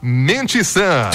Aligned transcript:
Mente 0.00 0.62
Sã. 0.62 1.10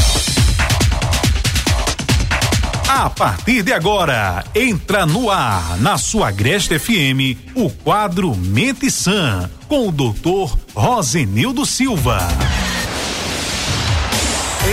A 2.88 3.09
partir 3.09 3.63
de 3.63 3.71
agora, 3.71 4.44
entra 4.54 5.06
no 5.06 5.32
ar, 5.32 5.78
na 5.79 5.98
sua 5.98 6.28
Agreste 6.28 6.78
FM, 6.78 7.55
o 7.55 7.69
quadro 7.69 8.35
Mente 8.35 8.91
Sã, 8.91 9.49
com 9.69 9.88
o 9.88 9.91
doutor 9.91 10.57
Rosenildo 10.75 11.65
Silva. 11.65 12.19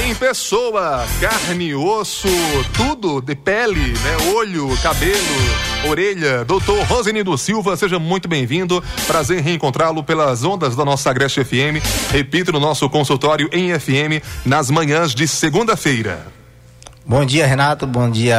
Em 0.05 0.15
pessoa, 0.15 1.07
carne, 1.21 1.75
osso, 1.75 2.29
tudo 2.77 3.21
de 3.21 3.37
pele, 3.37 3.93
né? 3.93 4.33
Olho, 4.35 4.77
cabelo, 4.83 5.17
orelha. 5.85 6.45
Doutor 6.45 6.83
Rosenildo 6.85 7.37
Silva, 7.39 7.77
seja 7.77 7.99
muito 7.99 8.29
bem-vindo. 8.29 8.83
Prazer 9.07 9.41
reencontrá-lo 9.43 10.03
pelas 10.03 10.45
ondas 10.45 10.77
da 10.77 10.85
nossa 10.85 11.11
Agreste 11.11 11.45
FM. 11.45 11.83
Repito, 12.11 12.53
no 12.53 12.61
nosso 12.61 12.89
consultório 12.89 13.49
em 13.53 13.79
FM, 13.79 14.23
nas 14.45 14.71
manhãs 14.71 15.15
de 15.15 15.27
segunda-feira. 15.27 16.40
Bom 17.11 17.25
dia, 17.25 17.45
Renato. 17.45 17.89
Bom 17.89 18.09
dia 18.09 18.39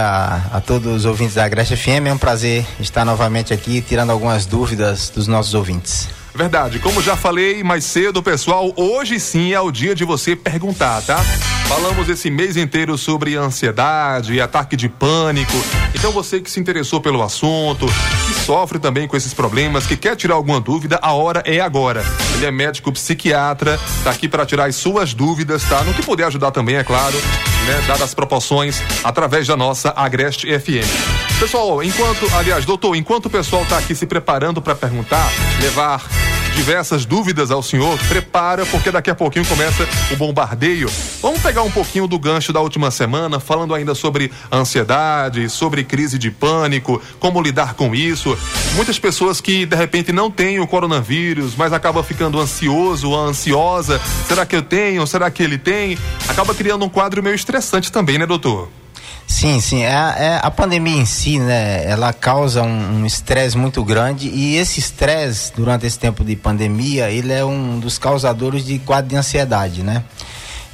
a, 0.49 0.61
todos 0.61 0.95
os 0.95 1.05
ouvintes 1.05 1.35
da 1.35 1.43
Agreste 1.43 1.75
FM. 1.75 2.07
É 2.07 2.13
um 2.13 2.17
prazer 2.17 2.65
estar 2.79 3.03
novamente 3.03 3.53
aqui 3.53 3.81
tirando 3.81 4.11
algumas 4.11 4.45
dúvidas 4.45 5.09
dos 5.13 5.27
nossos 5.27 5.53
ouvintes. 5.53 6.07
Verdade, 6.33 6.79
como 6.79 7.01
já 7.01 7.17
falei 7.17 7.65
mais 7.65 7.83
cedo, 7.83 8.23
pessoal, 8.23 8.71
hoje 8.77 9.19
sim 9.19 9.51
é 9.51 9.59
o 9.59 9.71
dia 9.71 9.93
de 9.93 10.05
você 10.05 10.37
perguntar, 10.37 11.01
tá? 11.01 11.17
Falamos 11.67 12.07
esse 12.07 12.31
mês 12.31 12.55
inteiro 12.55 12.97
sobre 12.97 13.35
ansiedade, 13.35 14.39
ataque 14.39 14.77
de 14.77 14.87
pânico. 14.87 15.51
Então 15.93 16.13
você 16.13 16.39
que 16.39 16.49
se 16.49 16.57
interessou 16.57 17.01
pelo 17.01 17.21
assunto, 17.21 17.85
que 17.85 18.33
sofre 18.45 18.79
também 18.79 19.05
com 19.05 19.17
esses 19.17 19.33
problemas, 19.33 19.85
que 19.85 19.97
quer 19.97 20.15
tirar 20.15 20.35
alguma 20.35 20.61
dúvida, 20.61 20.97
a 21.01 21.11
hora 21.11 21.43
é 21.45 21.59
agora. 21.59 22.05
Ele 22.35 22.45
é 22.45 22.51
médico 22.51 22.89
psiquiatra, 22.93 23.77
tá 24.05 24.11
aqui 24.11 24.29
para 24.29 24.45
tirar 24.45 24.69
as 24.69 24.77
suas 24.77 25.13
dúvidas, 25.13 25.61
tá? 25.65 25.83
No 25.83 25.93
que 25.93 26.01
puder 26.01 26.27
ajudar 26.27 26.51
também, 26.51 26.77
é 26.77 26.85
claro, 26.85 27.17
né? 27.65 27.83
Dadas 27.87 28.01
as 28.01 28.13
proporções, 28.13 28.81
através 29.03 29.47
da 29.47 29.55
nossa 29.55 29.93
Agreste 29.95 30.47
FM. 30.47 30.87
Pessoal, 31.39 31.83
enquanto, 31.83 32.27
aliás, 32.35 32.65
doutor, 32.65 32.95
enquanto 32.95 33.25
o 33.25 33.29
pessoal 33.29 33.65
tá 33.65 33.77
aqui 33.77 33.95
se 33.95 34.05
preparando 34.05 34.61
para 34.61 34.75
perguntar, 34.75 35.29
levar 35.61 36.03
diversas 36.55 37.05
dúvidas 37.05 37.51
ao 37.51 37.61
senhor, 37.61 37.97
prepara, 38.07 38.65
porque 38.65 38.91
daqui 38.91 39.09
a 39.09 39.15
pouquinho 39.15 39.45
começa 39.45 39.87
o 40.11 40.15
bombardeio. 40.15 40.89
Vamos 41.21 41.41
pegar 41.41 41.63
um 41.63 41.71
pouquinho 41.71 42.07
do 42.07 42.19
gancho 42.19 42.53
da 42.53 42.59
última 42.59 42.91
semana, 42.91 43.39
falando 43.39 43.73
ainda 43.73 43.95
sobre 43.95 44.31
ansiedade, 44.51 45.49
sobre 45.49 45.83
crise 45.83 46.17
de 46.17 46.31
pânico, 46.31 47.01
como 47.19 47.41
lidar 47.41 47.73
com 47.73 47.93
isso. 47.95 48.37
Muitas 48.75 48.99
pessoas 48.99 49.41
que 49.41 49.65
de 49.65 49.75
repente 49.75 50.11
não 50.11 50.29
têm 50.29 50.59
o 50.59 50.67
coronavírus, 50.67 51.55
mas 51.55 51.73
acabam 51.73 52.03
ficando 52.03 52.39
ansioso, 52.39 53.15
ansiosa. 53.15 53.99
Será 54.27 54.45
que 54.45 54.55
eu 54.55 54.61
tenho? 54.61 55.05
Será 55.07 55.29
que 55.29 55.43
ele 55.43 55.57
tem? 55.57 55.97
Acaba 56.27 56.53
criando 56.53 56.85
um 56.85 56.89
quadro 56.89 57.21
meio 57.21 57.35
estressante 57.35 57.91
também, 57.91 58.17
né, 58.17 58.25
doutor? 58.25 58.80
Sim, 59.31 59.61
sim. 59.61 59.83
É, 59.83 59.89
é, 59.89 60.39
a 60.43 60.51
pandemia 60.51 60.97
em 60.97 61.05
si, 61.05 61.39
né? 61.39 61.89
Ela 61.89 62.11
causa 62.11 62.61
um 62.61 63.05
estresse 63.05 63.57
um 63.57 63.61
muito 63.61 63.83
grande 63.83 64.27
e 64.27 64.57
esse 64.57 64.79
estresse, 64.79 65.53
durante 65.55 65.85
esse 65.85 65.97
tempo 65.97 66.23
de 66.23 66.35
pandemia, 66.35 67.09
ele 67.09 67.31
é 67.31 67.43
um 67.43 67.79
dos 67.79 67.97
causadores 67.97 68.65
de 68.65 68.77
quadro 68.77 69.09
de 69.09 69.15
ansiedade, 69.15 69.83
né? 69.83 70.03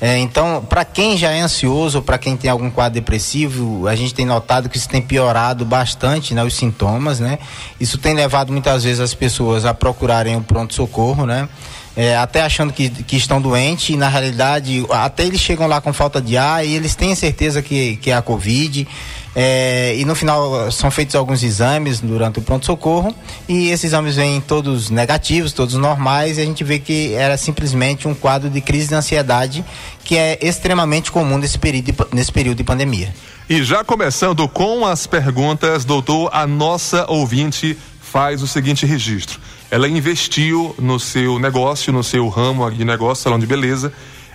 É, 0.02 0.18
então, 0.18 0.66
para 0.68 0.84
quem 0.84 1.16
já 1.16 1.32
é 1.32 1.40
ansioso, 1.40 2.02
para 2.02 2.18
quem 2.18 2.36
tem 2.36 2.50
algum 2.50 2.70
quadro 2.70 2.96
depressivo, 2.96 3.88
a 3.88 3.96
gente 3.96 4.14
tem 4.14 4.26
notado 4.26 4.70
que 4.70 4.78
isso 4.78 4.90
tem 4.90 5.02
piorado 5.02 5.64
bastante, 5.64 6.34
né, 6.34 6.44
os 6.44 6.56
sintomas, 6.56 7.20
né? 7.20 7.38
Isso 7.80 7.98
tem 8.00 8.16
levado 8.16 8.52
muitas 8.52 8.84
vezes 8.84 9.00
as 9.00 9.14
pessoas 9.14 9.66
a 9.66 9.74
procurarem 9.74 10.36
o 10.36 10.42
pronto 10.42 10.74
socorro, 10.74 11.26
né? 11.28 11.48
É, 11.98 12.16
até 12.16 12.44
achando 12.44 12.72
que, 12.72 12.92
que 12.92 13.18
estão 13.18 13.42
doentes, 13.42 13.90
e 13.90 13.98
na 13.98 14.08
realidade, 14.08 14.86
até 14.92 15.26
eles 15.26 15.42
chegam 15.42 15.66
lá 15.66 15.82
com 15.82 15.92
falta 15.92 16.22
de 16.22 16.38
ar 16.38 16.64
e 16.64 16.76
eles 16.76 16.96
têm 16.96 17.16
certeza 17.16 17.60
que, 17.60 17.96
que 17.98 18.12
é 18.12 18.16
a 18.16 18.22
Covid. 18.22 18.88
É, 19.36 19.96
e 19.96 20.06
no 20.06 20.16
final 20.16 20.72
são 20.72 20.90
feitos 20.90 21.16
alguns 21.16 21.44
exames 21.44 22.00
durante 22.00 22.40
o 22.40 22.42
pronto-socorro 22.42 23.16
e 23.48 23.70
esses 23.70 23.86
exames 23.86 24.16
vêm 24.16 24.42
todos 24.42 24.90
negativos, 24.90 25.54
todos 25.54 25.74
normais, 25.76 26.38
e 26.38 26.42
a 26.42 26.46
gente 26.46 26.64
vê 26.64 26.78
que 26.78 27.14
era 27.14 27.36
simplesmente 27.36 28.08
um 28.08 28.14
quadro 28.14 28.50
de 28.50 28.62
crise 28.62 28.90
de 28.90 28.96
ansiedade 28.96 29.66
que 30.04 30.16
é 30.16 30.38
extremamente 30.42 31.12
comum 31.12 31.38
nesse 31.38 31.58
período, 31.58 32.08
nesse 32.14 32.32
período 32.32 32.58
de 32.58 32.64
pandemia. 32.64 33.14
E 33.50 33.64
já 33.64 33.84
começando 33.84 34.48
com 34.48 34.86
as 34.86 35.08
perguntas, 35.08 35.84
doutor, 35.84 36.30
a 36.32 36.46
nossa 36.46 37.06
ouvinte 37.10 37.78
faz 38.00 38.42
o 38.42 38.48
seguinte 38.48 38.86
registro 38.86 39.40
ela 39.70 39.88
investiu 39.88 40.76
no 40.80 41.00
seu 41.00 41.40
negócio, 41.40 41.92
no 41.92 42.04
seu 42.04 42.28
ramo 42.30 42.70
de 42.72 42.86
negócio, 42.86 43.24
salão 43.24 43.40
de 43.40 43.46
beleza, 43.46 43.92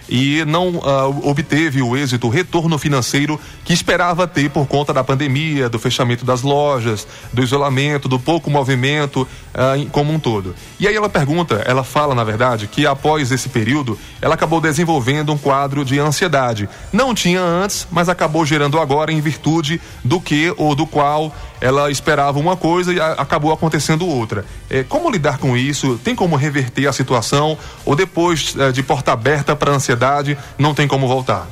e 0.09 0.45
não 0.45 0.71
uh, 0.77 1.29
obteve 1.29 1.81
o 1.81 1.97
êxito, 1.97 2.27
o 2.27 2.31
retorno 2.31 2.77
financeiro 2.77 3.41
que 3.65 3.73
esperava 3.73 4.27
ter 4.27 4.51
por 4.51 4.67
conta 4.67 4.93
da 4.93 5.03
pandemia, 5.03 5.69
do 5.69 5.79
fechamento 5.79 6.25
das 6.25 6.43
lojas, 6.43 7.07
do 7.33 7.43
isolamento, 7.43 8.09
do 8.09 8.19
pouco 8.19 8.51
movimento 8.51 9.23
uh, 9.23 9.89
como 9.91 10.13
um 10.13 10.19
todo. 10.19 10.55
E 10.79 10.87
aí 10.87 10.95
ela 10.95 11.09
pergunta, 11.09 11.63
ela 11.67 11.85
fala 11.85 12.15
na 12.15 12.25
verdade 12.25 12.67
que 12.67 12.87
após 12.87 13.31
esse 13.31 13.49
período 13.49 13.99
ela 14.21 14.35
acabou 14.35 14.61
desenvolvendo 14.61 15.33
um 15.33 15.39
quadro 15.39 15.85
de 15.85 15.99
ansiedade. 15.99 16.69
Não 16.93 17.15
tinha 17.15 17.41
antes, 17.41 17.87
mas 17.91 18.09
acabou 18.09 18.45
gerando 18.45 18.79
agora 18.79 19.13
em 19.13 19.21
virtude 19.21 19.81
do 20.05 20.21
que 20.21 20.53
ou 20.59 20.75
do 20.75 20.87
qual 20.87 21.35
ela 21.63 21.91
esperava 21.91 22.41
uma 22.41 22.57
coisa 22.57 22.93
e 22.93 23.01
a, 23.01 23.13
acabou 23.13 23.53
acontecendo 23.53 24.07
outra. 24.07 24.45
É, 24.69 24.83
como 24.83 25.09
lidar 25.09 25.39
com 25.39 25.57
isso? 25.57 25.99
Tem 26.03 26.15
como 26.15 26.35
reverter 26.35 26.89
a 26.89 26.93
situação? 26.93 27.57
Ou 27.85 27.95
depois 27.95 28.57
é, 28.59 28.73
de 28.73 28.83
porta 28.83 29.13
aberta 29.13 29.55
para 29.55 29.71
a 29.71 29.77
ansiedade, 29.77 30.37
não 30.59 30.75
tem 30.75 30.89
como 30.89 31.07
voltar? 31.07 31.49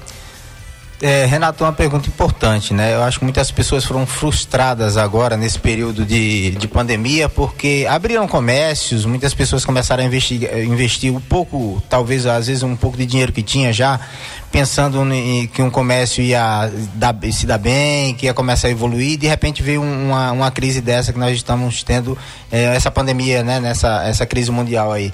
É, 1.03 1.25
Renato, 1.25 1.65
uma 1.65 1.73
pergunta 1.73 2.09
importante, 2.09 2.75
né? 2.75 2.95
Eu 2.95 3.03
acho 3.03 3.19
que 3.19 3.25
muitas 3.25 3.51
pessoas 3.51 3.87
foram 3.87 4.05
frustradas 4.05 4.99
agora 4.99 5.35
nesse 5.35 5.59
período 5.59 6.05
de, 6.05 6.51
de 6.51 6.69
pandemia 6.69 7.27
porque 7.27 7.87
abriram 7.89 8.29
comércios, 8.29 9.07
muitas 9.07 9.33
pessoas 9.33 9.65
começaram 9.65 10.03
a 10.03 10.07
investir, 10.07 10.43
investir 10.59 11.11
um 11.11 11.21
pouco, 11.21 11.83
talvez 11.89 12.27
às 12.27 12.49
vezes 12.49 12.63
um 12.63 12.77
pouco 12.77 12.99
de 12.99 13.07
dinheiro 13.07 13.33
que 13.33 13.43
tinha 13.43 13.73
já 13.73 13.99
pensando 14.51 15.01
em 15.13 15.47
que 15.47 15.63
um 15.63 15.71
comércio 15.71 16.23
ia 16.23 16.71
dar, 16.95 17.15
se 17.33 17.47
dar 17.47 17.59
bem, 17.59 18.15
que 18.15 18.27
ia 18.27 18.35
começar 18.35 18.69
a 18.69 18.71
evoluir, 18.71 19.17
de 19.17 19.27
repente 19.27 19.63
veio 19.63 19.81
uma, 19.81 20.33
uma 20.33 20.51
crise 20.51 20.81
dessa 20.81 21.13
que 21.13 21.19
nós 21.19 21.35
estamos 21.37 21.85
tendo, 21.85 22.19
é, 22.51 22.75
essa 22.75 22.91
pandemia, 22.91 23.45
né, 23.45 23.61
nessa 23.61 24.03
essa 24.05 24.27
crise 24.27 24.51
mundial 24.51 24.93
aí. 24.93 25.13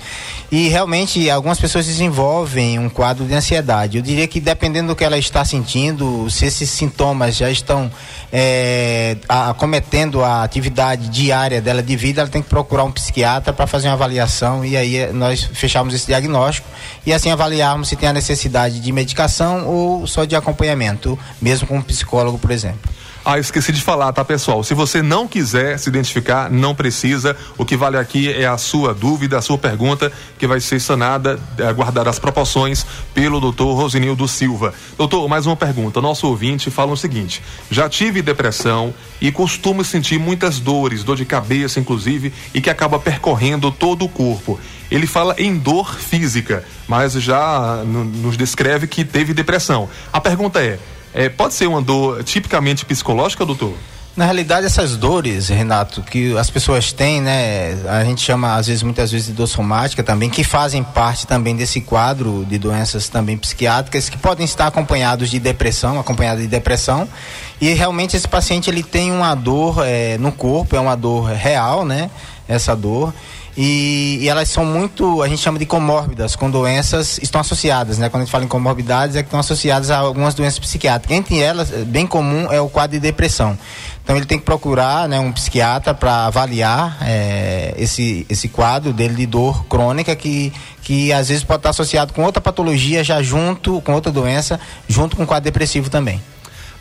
E 0.51 0.69
realmente 0.69 1.29
algumas 1.29 1.61
pessoas 1.61 1.87
desenvolvem 1.87 2.79
um 2.79 2.89
quadro 2.89 3.27
de 3.27 3.35
ansiedade. 3.35 3.99
Eu 3.99 4.03
diria 4.03 4.27
que 4.27 4.41
dependendo 4.41 4.89
do 4.89 4.97
que 4.97 5.05
ela 5.05 5.19
está 5.19 5.45
sentindo, 5.45 6.31
se 6.31 6.47
esses 6.47 6.71
sintomas 6.71 7.37
já 7.37 7.51
estão 7.51 7.91
é, 8.33 9.17
acometendo 9.29 10.25
a 10.25 10.45
atividade 10.45 11.09
diária 11.09 11.61
dela 11.61 11.83
de 11.83 11.97
vida, 11.97 12.23
ela 12.23 12.31
tem 12.31 12.41
que 12.41 12.49
procurar 12.49 12.85
um 12.85 12.93
psiquiatra 12.93 13.53
para 13.53 13.67
fazer 13.67 13.89
uma 13.89 13.95
avaliação 13.95 14.65
e 14.65 14.77
aí 14.77 15.13
nós 15.13 15.43
fechamos 15.43 15.93
esse 15.93 16.07
diagnóstico 16.07 16.67
e 17.05 17.13
assim 17.13 17.31
avaliarmos 17.31 17.89
se 17.89 17.97
tem 17.97 18.09
a 18.09 18.13
necessidade 18.13 18.81
de 18.81 18.93
medicação 18.93 19.26
medicação 19.27 19.67
ou 19.67 20.07
só 20.07 20.25
de 20.25 20.37
acompanhamento, 20.37 21.19
mesmo 21.43 21.67
com 21.67 21.79
um 21.79 21.83
psicólogo, 21.83 22.39
por 22.39 22.51
exemplo. 22.51 22.91
Ah, 23.29 23.41
esqueci 23.41 23.73
de 23.73 23.83
falar, 23.83 24.13
tá, 24.13 24.25
pessoal? 24.25 24.63
Se 24.63 24.73
você 24.73 25.03
não 25.03 25.27
quiser 25.27 25.81
se 25.81 25.89
identificar, 25.89 26.49
não 26.49 26.77
precisa. 26.77 27.37
O 27.59 27.65
que 27.65 27.77
vale 27.77 27.97
aqui 27.97 28.33
é 28.33 28.47
a 28.47 28.57
sua 28.57 28.95
dúvida, 28.95 29.37
a 29.37 29.43
sua 29.43 29.59
pergunta, 29.59 30.13
que 30.39 30.47
vai 30.47 30.61
ser 30.61 30.79
sanada, 30.79 31.37
aguardar 31.69 32.07
as 32.07 32.21
proporções 32.21 32.87
pelo 33.13 33.41
doutor 33.41 33.75
Rosinildo 33.75 34.29
Silva. 34.29 34.73
Doutor, 34.97 35.29
mais 35.29 35.45
uma 35.45 35.57
pergunta. 35.57 36.01
Nosso 36.01 36.29
ouvinte 36.29 36.71
fala 36.71 36.93
o 36.93 36.97
seguinte: 36.97 37.43
já 37.69 37.89
tive 37.89 38.23
depressão 38.23 38.95
e 39.21 39.33
costumo 39.33 39.83
sentir 39.83 40.21
muitas 40.21 40.61
dores, 40.61 41.03
dor 41.03 41.17
de 41.17 41.25
cabeça, 41.25 41.81
inclusive, 41.81 42.33
e 42.55 42.61
que 42.61 42.71
acaba 42.71 42.97
percorrendo 42.97 43.73
todo 43.73 44.05
o 44.05 44.09
corpo. 44.09 44.61
Ele 44.91 45.07
fala 45.07 45.35
em 45.39 45.57
dor 45.57 45.97
física, 45.97 46.65
mas 46.87 47.13
já 47.15 47.83
nos 47.85 48.37
descreve 48.37 48.87
que 48.87 49.05
teve 49.05 49.35
depressão. 49.35 49.89
A 50.13 50.21
pergunta 50.21 50.63
é: 50.63 50.79
é, 51.13 51.29
pode 51.29 51.55
ser 51.55 51.67
uma 51.67 51.83
dor 51.83 52.23
tipicamente 52.23 52.85
psicológica, 52.85 53.45
doutor? 53.45 53.75
Na 54.17 54.25
realidade, 54.25 54.65
essas 54.65 54.97
dores, 54.97 55.49
Renato, 55.49 56.01
que 56.01 56.35
as 56.39 56.49
pessoas 56.49 56.91
têm, 56.91 57.21
né? 57.21 57.77
A 57.87 58.03
gente 58.03 58.23
chama, 58.23 58.55
às 58.55 58.67
vezes, 58.67 58.83
muitas 58.83 59.13
vezes, 59.13 59.27
de 59.27 59.35
dor 59.35 59.47
somática 59.47 60.03
também, 60.03 60.31
que 60.31 60.43
fazem 60.43 60.83
parte 60.83 61.27
também 61.27 61.55
desse 61.55 61.83
quadro 61.83 62.43
de 62.49 62.57
doenças 62.57 63.11
também 63.11 63.37
psiquiátricas, 63.37 64.09
que 64.09 64.17
podem 64.17 64.47
estar 64.47 64.69
acompanhados 64.69 65.29
de 65.29 65.39
depressão, 65.39 66.01
acompanhados 66.01 66.41
de 66.41 66.49
depressão. 66.49 67.07
E 67.61 67.75
realmente 67.75 68.17
esse 68.17 68.27
paciente 68.27 68.71
ele 68.71 68.83
tem 68.83 69.13
uma 69.13 69.35
dor 69.35 69.85
é, 69.85 70.17
no 70.17 70.33
corpo, 70.33 70.75
é 70.75 70.81
uma 70.81 70.97
dor 70.97 71.27
real, 71.33 71.85
né? 71.85 72.11
Essa 72.49 72.75
dor 72.75 73.13
e, 73.57 74.19
e, 74.21 74.29
elas 74.29 74.49
são 74.51 74.65
muito, 74.65 75.23
a 75.23 75.29
gente 75.29 75.41
chama 75.41 75.59
de 75.59 75.65
comórbidas, 75.65 76.37
com 76.37 76.51
doenças 76.51 77.19
estão 77.23 77.41
associadas, 77.41 77.97
né? 77.97 78.11
Quando 78.11 78.23
a 78.23 78.25
gente 78.25 78.33
fala 78.33 78.45
em 78.45 78.49
comorbidades, 78.49 79.17
é 79.17 79.23
que 79.23 79.29
estão 79.29 79.41
associadas 79.41 79.91
a 79.91 79.97
algumas 79.99 80.35
doenças 80.35 80.59
psiquiátricas. 80.59 81.17
Entre 81.17 81.39
elas, 81.41 81.71
bem 81.71 82.07
comum 82.07 82.53
é 82.53 82.61
o 82.61 82.69
quadro 82.69 82.97
de 82.97 83.01
depressão. 83.01 83.59
Então 84.05 84.15
ele 84.17 84.27
tem 84.27 84.39
que 84.39 84.45
procurar 84.45 85.09
né, 85.09 85.19
um 85.19 85.33
psiquiatra 85.33 85.95
para 85.95 86.27
avaliar 86.27 86.99
é, 87.01 87.75
esse, 87.79 88.27
esse 88.29 88.47
quadro 88.49 88.93
dele 88.93 89.15
de 89.15 89.27
dor 89.27 89.65
crônica 89.65 90.15
que, 90.15 90.53
que 90.83 91.13
às 91.13 91.29
vezes 91.29 91.43
pode 91.43 91.61
estar 91.61 91.71
associado 91.71 92.13
com 92.13 92.23
outra 92.23 92.41
patologia 92.41 93.03
já 93.03 93.21
junto, 93.23 93.81
com 93.81 93.95
outra 93.95 94.13
doença, 94.13 94.61
junto 94.87 95.17
com 95.17 95.25
o 95.25 95.27
quadro 95.27 95.45
depressivo 95.45 95.91
também. 95.91 96.21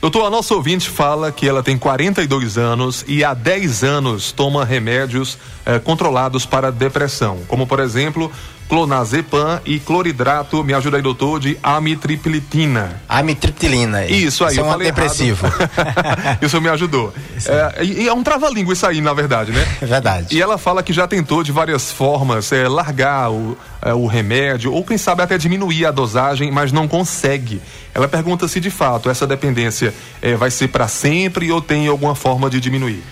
Doutor, 0.01 0.25
a 0.25 0.29
nossa 0.29 0.53
ouvinte 0.53 0.89
fala 0.89 1.31
que 1.31 1.47
ela 1.47 1.63
tem 1.63 1.77
42 1.77 2.57
anos 2.57 3.03
e 3.07 3.23
há 3.23 3.33
10 3.33 3.83
anos 3.83 4.31
toma 4.31 4.63
remédios 4.63 5.37
eh, 5.65 5.79
controlados 5.79 6.45
para 6.45 6.71
depressão, 6.71 7.39
como 7.47 7.65
por 7.65 7.79
exemplo 7.79 8.31
clonazepam 8.67 9.61
e 9.65 9.79
cloridrato, 9.79 10.63
me 10.63 10.73
ajuda 10.73 10.97
aí 10.97 11.03
doutor, 11.03 11.39
de 11.39 11.57
amitriptilina. 11.61 13.01
Amitriptilina. 13.07 14.05
Isso 14.05 14.43
aí, 14.43 14.51
isso 14.51 14.59
eu 14.59 14.65
é 14.65 14.67
um 14.67 14.71
falei 14.71 14.87
depressivo. 14.87 15.47
isso 16.41 16.61
me 16.61 16.69
ajudou. 16.69 17.13
É, 17.45 17.83
e 17.83 18.07
é 18.07 18.13
um 18.13 18.23
trava-língua 18.23 18.73
isso 18.73 18.85
aí, 18.85 19.01
na 19.01 19.13
verdade, 19.13 19.51
né? 19.51 19.65
É 19.81 19.85
verdade. 19.85 20.35
E 20.35 20.41
ela 20.41 20.57
fala 20.57 20.81
que 20.81 20.93
já 20.93 21.07
tentou 21.07 21.43
de 21.43 21.51
várias 21.51 21.91
formas 21.91 22.51
é, 22.51 22.67
largar 22.67 23.31
o, 23.31 23.57
é, 23.81 23.93
o 23.93 24.07
remédio, 24.07 24.73
ou 24.73 24.83
quem 24.83 24.97
sabe 24.97 25.21
até 25.21 25.37
diminuir 25.37 25.85
a 25.85 25.91
dosagem, 25.91 26.51
mas 26.51 26.71
não 26.71 26.87
consegue. 26.87 27.61
Ela 27.93 28.07
pergunta 28.07 28.47
se 28.47 28.59
de 28.59 28.69
fato 28.69 29.09
essa 29.09 29.27
dependência 29.27 29.93
é, 30.21 30.35
vai 30.35 30.51
ser 30.51 30.69
para 30.69 30.87
sempre 30.87 31.51
ou 31.51 31.61
tem 31.61 31.87
alguma 31.87 32.15
forma 32.15 32.49
de 32.49 32.59
diminuir. 32.59 33.03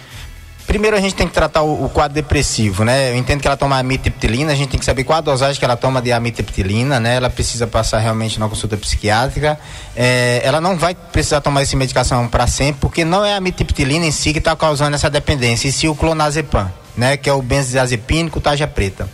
Primeiro 0.68 0.96
a 0.96 1.00
gente 1.00 1.14
tem 1.14 1.28
que 1.28 1.34
tratar 1.34 1.62
o, 1.62 1.86
o, 1.86 1.90
quadro 1.90 2.16
depressivo, 2.16 2.84
né? 2.84 3.12
Eu 3.12 3.16
entendo 3.16 3.42
que 3.42 3.48
ela 3.48 3.58
toma 3.58 3.78
amitriptilina, 3.78 4.52
a 4.52 4.56
gente 4.56 4.70
tem 4.70 4.80
que 4.80 4.86
saber 4.86 5.04
qual 5.04 5.18
a 5.18 5.22
dosagem 5.22 5.60
que 5.60 5.66
ela 5.66 5.76
toma 5.76 6.02
de 6.02 6.12
amitriptilina, 6.12 7.00
né? 7.00 7.16
Ela 7.16 7.30
precisa 7.30 7.68
passar 7.68 8.00
realmente 8.00 8.40
na 8.40 8.48
consulta 8.48 8.78
psiquiátrica. 8.78 9.60
É, 9.96 10.42
ela 10.44 10.62
não 10.62 10.78
vai 10.78 10.96
precisar 10.96 11.42
tomar 11.42 11.62
essa 11.62 11.76
medicação 11.76 12.28
para 12.28 12.48
sempre, 12.48 12.80
porque 12.80 13.04
não 13.04 13.26
é 13.26 13.34
a 13.34 13.38
amitriptilina 13.38 14.06
em 14.06 14.12
si 14.12 14.32
que 14.32 14.40
está 14.40 14.56
causando 14.56 14.96
essa 14.96 15.10
dependência, 15.10 15.68
e 15.68 15.72
sim 15.72 15.88
o 15.88 15.96
clonazepam, 15.96 16.72
né? 16.96 17.18
Que 17.18 17.30
é 17.30 17.34
o 17.34 17.42
benzodiazepínico, 17.42 18.40
taja 18.40 18.66
preta. 18.66 19.08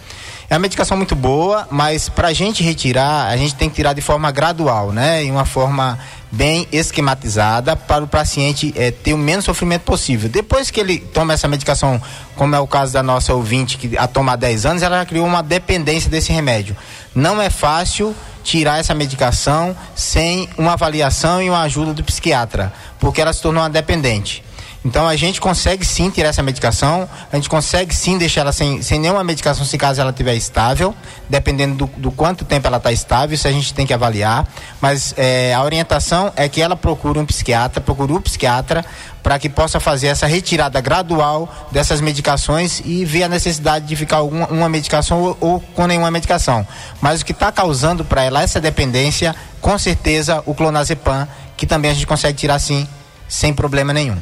É 0.50 0.56
uma 0.56 0.62
medicação 0.62 0.98
muito 0.98 1.16
boa, 1.16 1.68
mas 1.70 2.10
para 2.10 2.30
a 2.30 2.34
gente 2.34 2.64
retirar, 2.64 3.28
a 3.28 3.38
gente 3.38 3.54
tem 3.54 3.70
que 3.70 3.76
tirar 3.76 3.94
de 3.94 4.02
forma 4.02 4.32
gradual, 4.32 4.92
né? 4.92 5.24
Em 5.24 5.30
uma 5.30 5.46
forma 5.46 6.00
bem 6.32 6.68
esquematizada 6.72 7.76
para 7.76 8.04
o 8.04 8.08
paciente 8.08 8.74
é, 8.76 8.90
ter 8.90 9.14
o 9.14 9.18
menos 9.18 9.46
sofrimento 9.46 9.84
possível. 9.84 10.28
Depois 10.28 10.72
que 10.72 10.80
ele 10.80 11.00
toma 11.00 11.34
essa 11.34 11.48
medicação, 11.48 12.02
como 12.36 12.56
é 12.56 12.60
o 12.60 12.66
caso 12.66 12.92
da 12.92 13.04
nossa 13.04 13.32
ouvinte, 13.32 13.78
que 13.78 13.96
a 13.96 14.08
toma 14.08 14.34
há 14.34 14.36
10 14.36 14.66
anos, 14.66 14.82
ela 14.82 14.98
já 14.98 15.06
criou 15.06 15.28
uma 15.28 15.44
dependência 15.44 16.10
desse 16.10 16.32
remédio. 16.32 16.76
Não 17.14 17.40
é 17.40 17.52
fácil 17.52 18.16
tirar 18.44 18.80
essa 18.80 18.96
medicação 18.96 19.78
sem 19.96 20.50
uma 20.58 20.74
avaliação 20.74 21.44
e 21.44 21.50
uma 21.50 21.62
ajuda 21.62 21.94
do 21.94 22.04
psiquiatra, 22.04 22.74
porque 23.00 23.22
ela 23.22 23.34
se 23.34 23.42
tornou 23.42 23.62
uma 23.62 23.70
dependente. 23.70 24.44
Então 24.84 25.08
a 25.08 25.16
gente 25.18 25.42
consegue 25.42 25.86
sim 25.86 26.10
tirar 26.10 26.30
essa 26.30 26.42
medicação, 26.42 27.08
a 27.32 27.36
gente 27.36 27.50
consegue 27.50 27.94
sim 27.94 28.18
deixar 28.18 28.42
ela 28.42 28.54
sem, 28.54 28.82
sem 28.82 28.98
nenhuma 28.98 29.24
medicação 29.26 29.66
se 29.66 29.78
caso 29.78 30.00
ela 30.00 30.12
estiver 30.12 30.36
estável, 30.36 30.96
dependendo 31.28 31.76
do, 31.76 31.86
do 31.98 32.12
quanto 32.12 32.46
tempo 32.46 32.66
ela 32.66 32.78
está 32.78 32.92
estável, 32.92 33.36
isso 33.36 33.48
a 33.48 33.52
gente 33.52 33.74
tem 33.74 33.86
que 33.86 33.94
avaliar. 33.94 34.48
Mas 34.80 35.14
é, 35.18 35.54
a 35.54 35.62
orientação 35.64 36.32
é 36.36 36.48
que 36.48 36.62
ela 36.62 36.78
procure 36.78 37.20
um 37.20 37.26
psiquiatra, 37.26 37.82
procure 37.82 38.14
um 38.14 38.22
psiquiatra 38.22 38.86
para 39.22 39.38
que 39.38 39.50
possa 39.50 39.82
fazer 39.82 40.08
essa 40.08 40.26
retirada 40.26 40.80
gradual 40.80 41.68
dessas 41.72 42.00
medicações 42.00 42.82
e 42.86 43.04
ver 43.04 43.24
a 43.24 43.30
necessidade 43.30 43.86
de 43.86 43.96
ficar 43.98 44.18
alguma 44.18 44.48
uma 44.48 44.70
medicação 44.70 45.22
ou, 45.22 45.38
ou 45.42 45.60
com 45.60 45.88
nenhuma 45.88 46.10
medicação. 46.10 46.66
Mas 47.02 47.20
o 47.20 47.26
que 47.26 47.34
está 47.34 47.52
causando 47.52 48.06
para 48.06 48.24
ela 48.24 48.42
essa 48.42 48.62
dependência, 48.62 49.36
com 49.60 49.78
certeza 49.78 50.42
o 50.46 50.56
clonazepam, 50.56 51.28
que 51.58 51.68
também 51.68 51.92
a 51.92 51.94
gente 51.94 52.08
consegue 52.08 52.38
tirar 52.38 52.60
sim, 52.60 52.88
sem 53.28 53.54
problema 53.54 53.92
nenhum. 53.92 54.18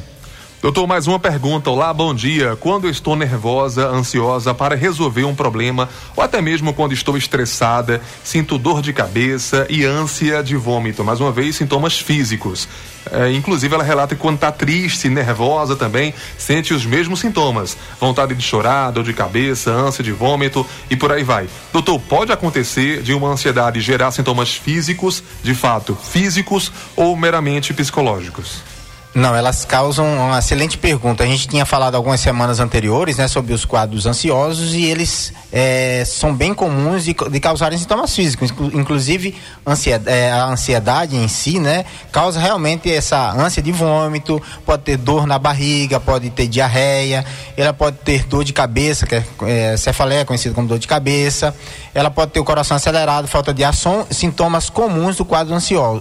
Doutor, 0.60 0.88
mais 0.88 1.06
uma 1.06 1.20
pergunta. 1.20 1.70
Olá, 1.70 1.94
bom 1.94 2.12
dia. 2.12 2.56
Quando 2.56 2.88
estou 2.88 3.14
nervosa, 3.14 3.86
ansiosa 3.86 4.52
para 4.52 4.74
resolver 4.74 5.22
um 5.22 5.34
problema, 5.34 5.88
ou 6.16 6.22
até 6.22 6.42
mesmo 6.42 6.74
quando 6.74 6.92
estou 6.92 7.16
estressada, 7.16 8.02
sinto 8.24 8.58
dor 8.58 8.82
de 8.82 8.92
cabeça 8.92 9.68
e 9.70 9.84
ânsia 9.84 10.42
de 10.42 10.56
vômito. 10.56 11.04
Mais 11.04 11.20
uma 11.20 11.30
vez, 11.30 11.54
sintomas 11.54 12.00
físicos. 12.00 12.68
É, 13.08 13.30
inclusive, 13.30 13.72
ela 13.72 13.84
relata 13.84 14.16
que 14.16 14.20
quando 14.20 14.34
está 14.34 14.50
triste, 14.50 15.08
nervosa 15.08 15.76
também, 15.76 16.12
sente 16.36 16.74
os 16.74 16.84
mesmos 16.84 17.20
sintomas: 17.20 17.76
vontade 18.00 18.34
de 18.34 18.42
chorar, 18.42 18.90
dor 18.90 19.04
de 19.04 19.12
cabeça, 19.12 19.70
ânsia 19.70 20.02
de 20.02 20.10
vômito 20.10 20.66
e 20.90 20.96
por 20.96 21.12
aí 21.12 21.22
vai. 21.22 21.48
Doutor, 21.72 22.00
pode 22.00 22.32
acontecer 22.32 23.00
de 23.00 23.14
uma 23.14 23.28
ansiedade 23.28 23.80
gerar 23.80 24.10
sintomas 24.10 24.54
físicos, 24.54 25.22
de 25.40 25.54
fato, 25.54 25.94
físicos 25.94 26.72
ou 26.96 27.16
meramente 27.16 27.72
psicológicos? 27.72 28.77
Não, 29.18 29.34
elas 29.34 29.64
causam 29.64 30.06
uma 30.06 30.38
excelente 30.38 30.78
pergunta. 30.78 31.24
A 31.24 31.26
gente 31.26 31.48
tinha 31.48 31.66
falado 31.66 31.96
algumas 31.96 32.20
semanas 32.20 32.60
anteriores, 32.60 33.16
né, 33.16 33.26
sobre 33.26 33.52
os 33.52 33.64
quadros 33.64 34.06
ansiosos 34.06 34.74
e 34.74 34.84
eles 34.84 35.32
é, 35.50 36.04
são 36.06 36.32
bem 36.32 36.54
comuns 36.54 37.04
de, 37.04 37.16
de, 37.28 37.40
causarem 37.40 37.76
sintomas 37.76 38.14
físicos. 38.14 38.54
Inclusive, 38.72 39.34
ansiedade, 39.66 40.16
é, 40.16 40.30
a 40.30 40.44
ansiedade 40.44 41.16
em 41.16 41.26
si, 41.26 41.58
né, 41.58 41.84
causa 42.12 42.38
realmente 42.38 42.92
essa 42.92 43.32
ânsia 43.32 43.60
de 43.60 43.72
vômito, 43.72 44.40
pode 44.64 44.84
ter 44.84 44.96
dor 44.96 45.26
na 45.26 45.36
barriga, 45.36 45.98
pode 45.98 46.30
ter 46.30 46.46
diarreia, 46.46 47.24
ela 47.56 47.72
pode 47.72 47.96
ter 47.96 48.24
dor 48.24 48.44
de 48.44 48.52
cabeça, 48.52 49.04
que 49.04 49.16
é, 49.16 49.24
é 49.72 49.76
cefaleia, 49.76 50.24
conhecido 50.24 50.54
como 50.54 50.68
dor 50.68 50.78
de 50.78 50.86
cabeça, 50.86 51.52
ela 51.92 52.08
pode 52.08 52.30
ter 52.30 52.38
o 52.38 52.44
coração 52.44 52.76
acelerado, 52.76 53.26
falta 53.26 53.52
de 53.52 53.64
ação, 53.64 54.06
sintomas 54.12 54.70
comuns 54.70 55.16
do 55.16 55.24
quadro 55.24 55.52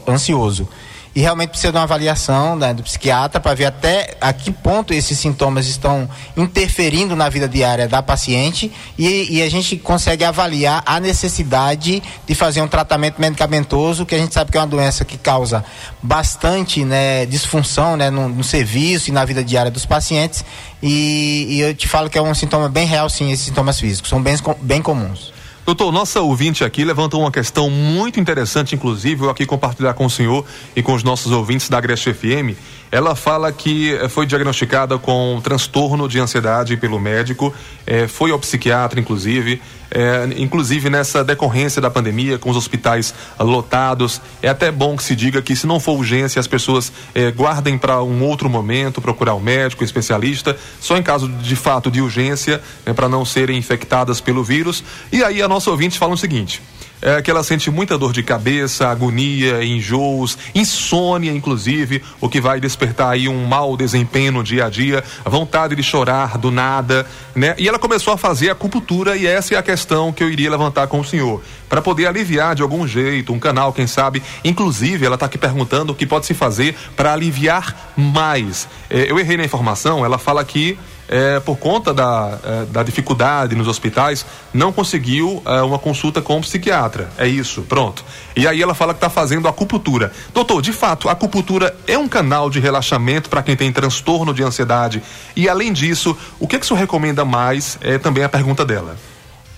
ansioso 0.07 0.69
e 1.17 1.21
realmente 1.21 1.49
precisa 1.49 1.71
de 1.71 1.77
uma 1.79 1.83
avaliação 1.83 2.55
né, 2.55 2.75
do 2.75 2.83
psiquiatra 2.83 3.39
para 3.39 3.55
ver 3.55 3.65
até 3.65 4.15
a 4.21 4.31
que 4.31 4.51
ponto 4.51 4.93
esses 4.93 5.17
sintomas 5.17 5.65
estão 5.65 6.07
interferindo 6.37 7.15
na 7.15 7.27
vida 7.27 7.49
diária 7.49 7.87
da 7.87 8.03
paciente 8.03 8.71
e, 8.95 9.37
e, 9.37 9.41
a 9.41 9.49
gente 9.49 9.77
consegue 9.77 10.23
avaliar 10.23 10.83
a 10.85 10.99
necessidade 10.99 12.03
de 12.27 12.35
fazer 12.35 12.61
um 12.61 12.67
tratamento 12.67 13.19
medicamentoso, 13.19 14.05
que 14.05 14.13
a 14.13 14.19
gente 14.19 14.31
sabe 14.31 14.51
que 14.51 14.59
é 14.59 14.61
uma 14.61 14.67
doença 14.67 15.03
que 15.03 15.17
causa 15.17 15.65
bastante 16.03 16.85
né, 16.85 17.25
disfunção 17.25 17.97
né, 17.97 18.11
no, 18.11 18.29
no 18.29 18.43
serviço 18.43 19.09
e 19.09 19.11
na 19.11 19.25
vida 19.25 19.43
diária 19.43 19.71
dos 19.71 19.87
pacientes. 19.87 20.45
E, 20.83 21.47
e, 21.49 21.61
eu 21.61 21.73
te 21.73 21.87
falo 21.87 22.11
que 22.11 22.17
é 22.19 22.21
um 22.21 22.35
sintoma 22.35 22.69
bem 22.69 22.85
real, 22.85 23.09
sim, 23.09 23.31
esses 23.31 23.43
sintomas 23.43 23.79
físicos, 23.79 24.07
são 24.07 24.21
bem, 24.21 24.35
bem 24.61 24.83
comuns. 24.83 25.35
Doutor, 25.67 25.91
nossa 25.91 26.21
ouvinte 26.21 26.63
aqui 26.63 26.85
levantou 26.85 27.19
uma 27.19 27.29
questão 27.29 27.69
muito 27.69 28.21
interessante, 28.21 28.73
inclusive, 28.73 29.25
eu 29.25 29.29
aqui 29.29 29.45
compartilhar 29.45 29.93
com 29.95 30.05
o 30.05 30.09
senhor 30.09 30.45
e 30.73 30.81
com 30.81 30.93
os 30.93 31.03
nossos 31.03 31.29
ouvintes 31.29 31.67
da 31.67 31.77
Agreste 31.77 32.13
FM. 32.13 32.55
Ela 32.89 33.15
fala 33.15 33.51
que 33.51 33.93
eh, 33.93 34.07
foi 34.07 34.25
diagnosticada 34.25 34.97
com 34.97 35.41
transtorno 35.43 36.07
de 36.07 36.21
ansiedade 36.21 36.77
pelo 36.77 36.97
médico, 36.97 37.53
eh, 37.85 38.07
foi 38.07 38.31
ao 38.31 38.39
psiquiatra, 38.39 38.97
inclusive, 38.97 39.61
eh, 39.91 40.29
inclusive 40.37 40.89
nessa 40.89 41.23
decorrência 41.23 41.81
da 41.81 41.89
pandemia, 41.89 42.37
com 42.37 42.49
os 42.49 42.57
hospitais 42.57 43.13
lotados. 43.39 44.21
É 44.41 44.49
até 44.49 44.71
bom 44.71 44.95
que 44.95 45.03
se 45.03 45.15
diga 45.15 45.41
que, 45.41 45.55
se 45.55 45.67
não 45.67 45.79
for 45.79 45.97
urgência, 45.97 46.39
as 46.39 46.47
pessoas 46.47 46.91
guardem 47.35 47.77
para 47.77 48.01
um 48.03 48.23
outro 48.23 48.49
momento, 48.49 49.01
procurar 49.01 49.35
um 49.35 49.39
médico, 49.39 49.83
um 49.83 49.85
especialista, 49.85 50.57
só 50.79 50.97
em 50.97 51.03
caso 51.03 51.27
de 51.27 51.55
fato 51.55 51.89
de 51.89 52.01
urgência, 52.01 52.61
né, 52.85 52.93
para 52.93 53.09
não 53.09 53.25
serem 53.25 53.57
infectadas 53.57 54.21
pelo 54.21 54.43
vírus. 54.43 54.83
E 55.11 55.23
aí 55.23 55.41
a 55.41 55.47
nossa 55.47 55.69
ouvinte 55.69 55.97
fala 55.97 56.13
o 56.13 56.17
seguinte 56.17 56.61
é 57.01 57.21
que 57.21 57.29
ela 57.29 57.43
sente 57.43 57.69
muita 57.69 57.97
dor 57.97 58.11
de 58.11 58.23
cabeça, 58.23 58.87
agonia, 58.87 59.63
enjoos, 59.63 60.37
insônia, 60.55 61.31
inclusive, 61.31 62.01
o 62.19 62.27
que 62.27 62.41
vai 62.41 62.59
despertar 62.59 63.11
aí 63.11 63.27
um 63.27 63.45
mau 63.45 63.77
desempenho 63.77 64.31
no 64.31 64.43
dia 64.43 64.65
a 64.65 64.69
dia, 64.69 65.03
vontade 65.25 65.75
de 65.75 65.83
chorar 65.83 66.37
do 66.37 66.51
nada, 66.51 67.05
né? 67.35 67.55
E 67.57 67.67
ela 67.67 67.79
começou 67.79 68.13
a 68.13 68.17
fazer 68.17 68.49
acupuntura 68.49 69.15
e 69.15 69.27
essa 69.27 69.53
é 69.53 69.57
a 69.57 69.63
questão 69.63 70.11
que 70.11 70.23
eu 70.23 70.29
iria 70.29 70.49
levantar 70.49 70.87
com 70.87 70.99
o 70.99 71.05
senhor, 71.05 71.41
para 71.69 71.81
poder 71.81 72.07
aliviar 72.07 72.55
de 72.55 72.61
algum 72.61 72.87
jeito, 72.87 73.33
um 73.33 73.39
canal, 73.39 73.73
quem 73.73 73.87
sabe. 73.87 74.23
Inclusive, 74.43 75.05
ela 75.05 75.15
está 75.15 75.25
aqui 75.25 75.37
perguntando 75.37 75.91
o 75.91 75.95
que 75.95 76.05
pode 76.05 76.25
se 76.25 76.33
fazer 76.33 76.75
para 76.95 77.13
aliviar 77.13 77.93
mais. 77.95 78.67
É, 78.89 79.11
eu 79.11 79.19
errei 79.19 79.37
na 79.37 79.45
informação, 79.45 80.03
ela 80.03 80.17
fala 80.17 80.43
que 80.43 80.77
é, 81.07 81.39
por 81.39 81.57
conta 81.57 81.93
da, 81.93 82.37
é, 82.43 82.65
da 82.65 82.83
dificuldade 82.83 83.55
nos 83.55 83.67
hospitais, 83.67 84.25
não 84.53 84.71
conseguiu 84.71 85.41
é, 85.45 85.61
uma 85.61 85.79
consulta 85.79 86.21
com 86.21 86.37
um 86.37 86.41
psiquiatra. 86.41 87.09
É 87.17 87.27
isso, 87.27 87.61
pronto. 87.63 88.03
E 88.35 88.47
aí 88.47 88.61
ela 88.61 88.73
fala 88.73 88.93
que 88.93 88.97
está 88.97 89.09
fazendo 89.09 89.47
acupuntura. 89.47 90.11
Doutor, 90.33 90.61
de 90.61 90.73
fato, 90.73 91.09
a 91.09 91.13
acupuntura 91.13 91.75
é 91.87 91.97
um 91.97 92.07
canal 92.07 92.49
de 92.49 92.59
relaxamento 92.59 93.29
para 93.29 93.41
quem 93.41 93.55
tem 93.55 93.71
transtorno 93.71 94.33
de 94.33 94.43
ansiedade. 94.43 95.01
E 95.35 95.47
além 95.47 95.71
disso, 95.71 96.17
o 96.39 96.47
que, 96.47 96.59
que 96.59 96.65
o 96.65 96.67
senhor 96.67 96.79
recomenda 96.79 97.23
mais? 97.23 97.77
É 97.81 97.97
também 97.97 98.23
a 98.23 98.29
pergunta 98.29 98.65
dela. 98.65 98.95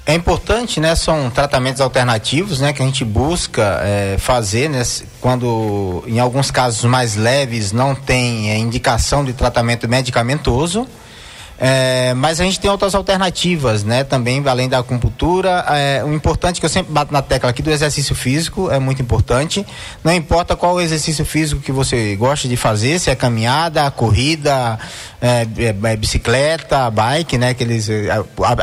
É 0.06 0.16
importante, 0.16 0.80
né? 0.80 0.96
São 0.96 1.30
tratamentos 1.30 1.82
alternativos, 1.82 2.60
né? 2.60 2.74
Que 2.74 2.82
a 2.82 2.86
gente 2.86 3.06
busca 3.06 3.80
é, 3.84 4.18
fazer, 4.18 4.68
né? 4.68 4.82
Quando, 5.22 6.04
em 6.08 6.20
alguns 6.20 6.50
casos 6.50 6.84
mais 6.86 7.16
leves, 7.16 7.72
não 7.72 7.94
tem 7.94 8.50
é, 8.50 8.58
indicação 8.58 9.24
de 9.24 9.34
tratamento 9.34 9.88
medicamentoso 9.88 10.88
É, 11.60 12.14
mas 12.14 12.40
a 12.40 12.46
gente 12.46 12.60
tem 12.60 12.72
outras 12.72 12.96
alternativas, 12.96 13.84
né? 13.84 14.06
Também, 14.06 14.42
além 14.48 14.70
da 14.70 14.80
acupuntura. 14.80 15.66
É, 15.68 16.04
o 16.06 16.14
importante 16.14 16.60
que 16.60 16.66
eu 16.66 16.70
sempre 16.70 16.94
bato 16.94 17.12
na 17.12 17.22
tecla 17.22 17.50
aqui 17.50 17.62
do 17.62 17.70
exercício 17.70 18.16
físico 18.16 18.72
é 18.72 18.80
muito 18.80 19.02
importante. 19.02 19.66
Não 20.02 20.14
importa 20.14 20.56
qual 20.56 20.76
o 20.76 20.82
exercício 20.82 21.26
físico 21.26 21.62
que 21.62 21.72
você 21.72 22.16
gosta 22.16 22.48
de 22.48 22.56
fazer, 22.56 22.98
se 22.98 23.10
é 23.10 23.16
caminhada, 23.16 23.92
corrida, 23.92 24.80
é, 25.22 25.46
é, 25.58 25.76
é 25.84 25.96
bicicleta, 25.98 26.90
bike, 26.90 27.38
né? 27.38 27.54
Que 27.54 27.64
eles, 27.66 27.90
é, 27.90 28.08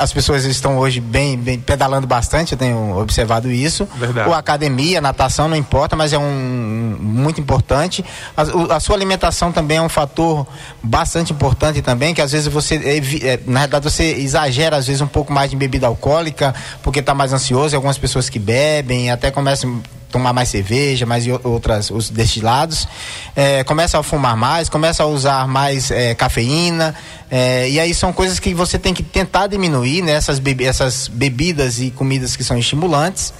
as 0.00 0.12
pessoas 0.12 0.44
estão 0.44 0.78
hoje 0.78 0.98
bem, 0.98 1.36
bem 1.36 1.60
pedalando 1.60 2.06
bastante, 2.06 2.52
eu 2.52 2.58
tenho 2.58 2.98
observado 2.98 3.50
isso. 3.50 3.86
Verdade. 3.96 4.28
Ou 4.28 4.34
academia, 4.34 5.02
natação, 5.02 5.48
não 5.48 5.56
importa, 5.56 5.94
mas 5.94 6.14
é 6.14 6.18
um 6.18 6.96
muito 6.98 7.40
importante. 7.40 8.02
A, 8.34 8.76
a 8.76 8.80
sua 8.80 8.96
alimentação 8.96 9.52
também 9.52 9.76
é 9.76 9.82
um 9.82 9.88
fator 9.88 10.46
bastante 10.82 11.32
importante 11.32 11.82
também, 11.82 12.14
que 12.14 12.22
às 12.22 12.32
vezes 12.32 12.48
você 12.48 12.85
é, 12.88 13.40
na 13.46 13.60
verdade 13.60 13.84
você 13.84 14.04
exagera 14.14 14.76
às 14.76 14.86
vezes 14.86 15.02
um 15.02 15.06
pouco 15.06 15.32
mais 15.32 15.50
de 15.50 15.56
bebida 15.56 15.86
alcoólica, 15.86 16.54
porque 16.82 17.00
está 17.00 17.14
mais 17.14 17.32
ansioso, 17.32 17.74
algumas 17.74 17.98
pessoas 17.98 18.28
que 18.28 18.38
bebem, 18.38 19.10
até 19.10 19.30
começam 19.30 19.82
tomar 20.10 20.32
mais 20.32 20.48
cerveja, 20.48 21.04
mais 21.04 21.26
outras 21.44 21.90
os 21.90 22.08
destilados, 22.08 22.88
é, 23.34 23.62
começa 23.64 23.98
a 23.98 24.02
fumar 24.02 24.36
mais, 24.36 24.68
começa 24.68 25.02
a 25.02 25.06
usar 25.06 25.46
mais 25.46 25.90
é, 25.90 26.14
cafeína, 26.14 26.94
é, 27.30 27.68
e 27.68 27.78
aí 27.78 27.92
são 27.92 28.12
coisas 28.12 28.38
que 28.38 28.54
você 28.54 28.78
tem 28.78 28.94
que 28.94 29.02
tentar 29.02 29.46
diminuir, 29.46 30.02
né, 30.02 30.12
essas 30.12 30.38
bebidas 31.08 31.80
e 31.80 31.90
comidas 31.90 32.36
que 32.36 32.44
são 32.44 32.56
estimulantes. 32.56 33.32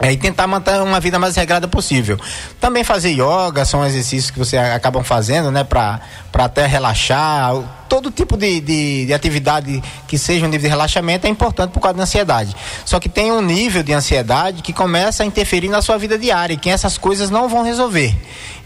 É, 0.00 0.10
e 0.10 0.16
tentar 0.16 0.48
manter 0.48 0.80
uma 0.80 0.98
vida 0.98 1.16
mais 1.16 1.36
regrada 1.36 1.68
possível. 1.68 2.18
Também 2.60 2.82
fazer 2.82 3.10
yoga, 3.10 3.64
são 3.64 3.86
exercícios 3.86 4.32
que 4.32 4.38
você 4.38 4.56
acabam 4.56 5.04
fazendo, 5.04 5.48
né, 5.52 5.62
para 5.62 6.00
até 6.34 6.66
relaxar. 6.66 7.54
Todo 7.92 8.10
tipo 8.10 8.38
de, 8.38 8.58
de, 8.58 9.04
de, 9.04 9.12
atividade 9.12 9.82
que 10.08 10.16
seja 10.16 10.46
um 10.46 10.48
nível 10.48 10.62
de 10.62 10.68
relaxamento 10.68 11.26
é 11.26 11.28
importante 11.28 11.72
por 11.72 11.80
causa 11.80 11.98
da 11.98 12.04
ansiedade. 12.04 12.56
Só 12.86 12.98
que 12.98 13.06
tem 13.06 13.30
um 13.30 13.42
nível 13.42 13.82
de 13.82 13.92
ansiedade 13.92 14.62
que 14.62 14.72
começa 14.72 15.22
a 15.22 15.26
interferir 15.26 15.68
na 15.68 15.82
sua 15.82 15.98
vida 15.98 16.18
diária 16.18 16.54
e 16.54 16.56
que 16.56 16.70
essas 16.70 16.96
coisas 16.96 17.28
não 17.28 17.50
vão 17.50 17.62
resolver. 17.62 18.16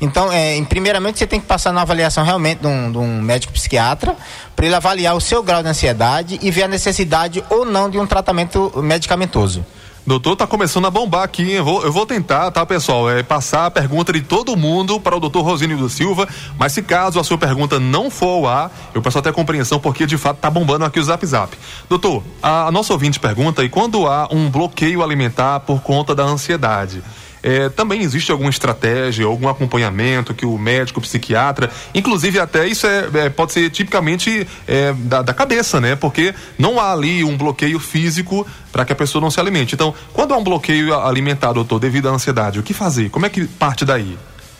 Então, 0.00 0.30
é, 0.30 0.62
primeiramente, 0.66 1.18
você 1.18 1.26
tem 1.26 1.40
que 1.40 1.46
passar 1.46 1.72
na 1.72 1.82
avaliação 1.82 2.22
realmente 2.22 2.60
de 2.60 2.68
um, 2.68 2.92
de 2.92 2.98
um 2.98 3.20
médico 3.20 3.52
psiquiatra 3.52 4.14
para 4.54 4.64
ele 4.64 4.76
avaliar 4.76 5.16
o 5.16 5.20
seu 5.20 5.42
grau 5.42 5.60
de 5.60 5.70
ansiedade 5.70 6.38
e 6.40 6.48
ver 6.52 6.62
a 6.62 6.68
necessidade 6.68 7.42
ou 7.50 7.64
não 7.64 7.90
de 7.90 7.98
um 7.98 8.06
tratamento 8.06 8.72
medicamentoso. 8.76 9.66
Doutor, 10.06 10.36
tá 10.36 10.46
começando 10.46 10.86
a 10.86 10.90
bombar 10.90 11.24
aqui, 11.24 11.50
eu 11.50 11.64
vou, 11.64 11.82
eu 11.82 11.90
vou 11.90 12.06
tentar, 12.06 12.48
tá, 12.52 12.64
pessoal? 12.64 13.10
É 13.10 13.24
passar 13.24 13.66
a 13.66 13.70
pergunta 13.72 14.12
de 14.12 14.20
todo 14.20 14.56
mundo 14.56 15.00
para 15.00 15.16
o 15.16 15.18
doutor 15.18 15.42
Rosínio 15.42 15.76
do 15.76 15.88
Silva, 15.88 16.28
mas 16.56 16.70
se 16.70 16.80
caso 16.80 17.18
a 17.18 17.24
sua 17.24 17.36
pergunta 17.36 17.80
não 17.80 18.08
for 18.08 18.28
ao 18.28 18.46
ar, 18.46 18.70
eu 18.94 19.02
peço 19.02 19.18
até 19.18 19.32
compreensão, 19.32 19.80
porque 19.80 20.06
de 20.06 20.16
fato 20.16 20.36
tá 20.36 20.48
bombando 20.48 20.84
aqui 20.84 21.00
o 21.00 21.02
zap 21.02 21.26
zap. 21.26 21.58
Doutor, 21.88 22.22
a, 22.40 22.68
a 22.68 22.70
nossa 22.70 22.92
ouvinte 22.92 23.18
pergunta, 23.18 23.64
e 23.64 23.68
quando 23.68 24.06
há 24.06 24.28
um 24.30 24.48
bloqueio 24.48 25.02
alimentar 25.02 25.58
por 25.58 25.82
conta 25.82 26.14
da 26.14 26.22
ansiedade? 26.22 27.02
É, 27.46 27.68
também 27.68 28.02
existe 28.02 28.32
alguma 28.32 28.50
estratégia, 28.50 29.24
algum 29.24 29.48
acompanhamento 29.48 30.34
que 30.34 30.44
o 30.44 30.58
médico, 30.58 30.98
o 30.98 31.02
psiquiatra, 31.02 31.70
inclusive 31.94 32.40
até 32.40 32.66
isso 32.66 32.88
é, 32.88 33.08
é 33.14 33.30
pode 33.30 33.52
ser 33.52 33.70
tipicamente 33.70 34.44
é, 34.66 34.92
da, 34.92 35.22
da, 35.22 35.32
cabeça, 35.32 35.80
né? 35.80 35.94
Porque 35.94 36.34
não 36.58 36.80
há 36.80 36.92
ali 36.92 37.22
um 37.22 37.36
bloqueio 37.36 37.78
físico 37.78 38.44
para 38.72 38.84
que 38.84 38.92
a 38.92 38.96
pessoa 38.96 39.22
não 39.22 39.30
se 39.30 39.38
alimente. 39.38 39.76
Então, 39.76 39.94
quando 40.12 40.34
há 40.34 40.36
um 40.36 40.42
bloqueio 40.42 40.92
alimentar, 40.92 41.52
doutor, 41.52 41.78
devido 41.78 42.08
à 42.08 42.10
ansiedade, 42.10 42.58
o 42.58 42.64
que 42.64 42.74
fazer? 42.74 43.10
Como 43.10 43.26
é 43.26 43.28
que 43.28 43.44
parte 43.44 43.84
daí? 43.84 44.18